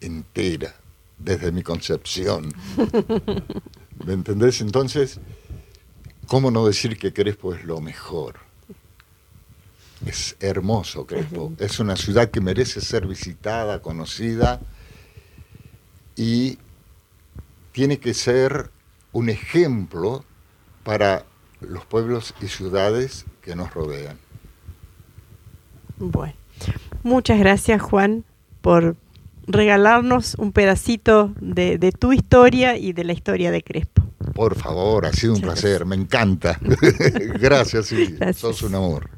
entera, 0.00 0.74
desde 1.18 1.52
mi 1.52 1.62
concepción. 1.62 2.52
¿Me 4.04 4.14
entendés? 4.14 4.60
Entonces, 4.60 5.20
¿cómo 6.26 6.50
no 6.50 6.66
decir 6.66 6.98
que 6.98 7.12
Crespo 7.12 7.54
es 7.54 7.64
lo 7.64 7.80
mejor? 7.80 8.49
Es 10.06 10.36
hermoso 10.40 11.06
Crespo. 11.06 11.52
Es 11.58 11.78
una 11.78 11.96
ciudad 11.96 12.30
que 12.30 12.40
merece 12.40 12.80
ser 12.80 13.06
visitada, 13.06 13.82
conocida 13.82 14.60
y 16.16 16.58
tiene 17.72 17.98
que 17.98 18.14
ser 18.14 18.70
un 19.12 19.28
ejemplo 19.28 20.24
para 20.84 21.24
los 21.60 21.84
pueblos 21.84 22.34
y 22.40 22.48
ciudades 22.48 23.26
que 23.42 23.54
nos 23.54 23.72
rodean. 23.74 24.18
Bueno, 25.98 26.34
muchas 27.02 27.38
gracias, 27.38 27.82
Juan, 27.82 28.24
por 28.62 28.96
regalarnos 29.46 30.34
un 30.36 30.52
pedacito 30.52 31.34
de, 31.40 31.76
de 31.78 31.92
tu 31.92 32.12
historia 32.12 32.78
y 32.78 32.92
de 32.92 33.04
la 33.04 33.12
historia 33.12 33.50
de 33.50 33.62
Crespo. 33.62 34.02
Por 34.34 34.54
favor, 34.54 35.06
ha 35.06 35.12
sido 35.12 35.34
un 35.34 35.40
Muchas 35.40 35.60
placer, 35.60 35.86
me 35.86 35.96
encanta. 35.96 36.58
Gracias. 37.40 37.92
Gracias. 37.92 38.36
Sos 38.36 38.62
un 38.62 38.74
amor. 38.74 39.10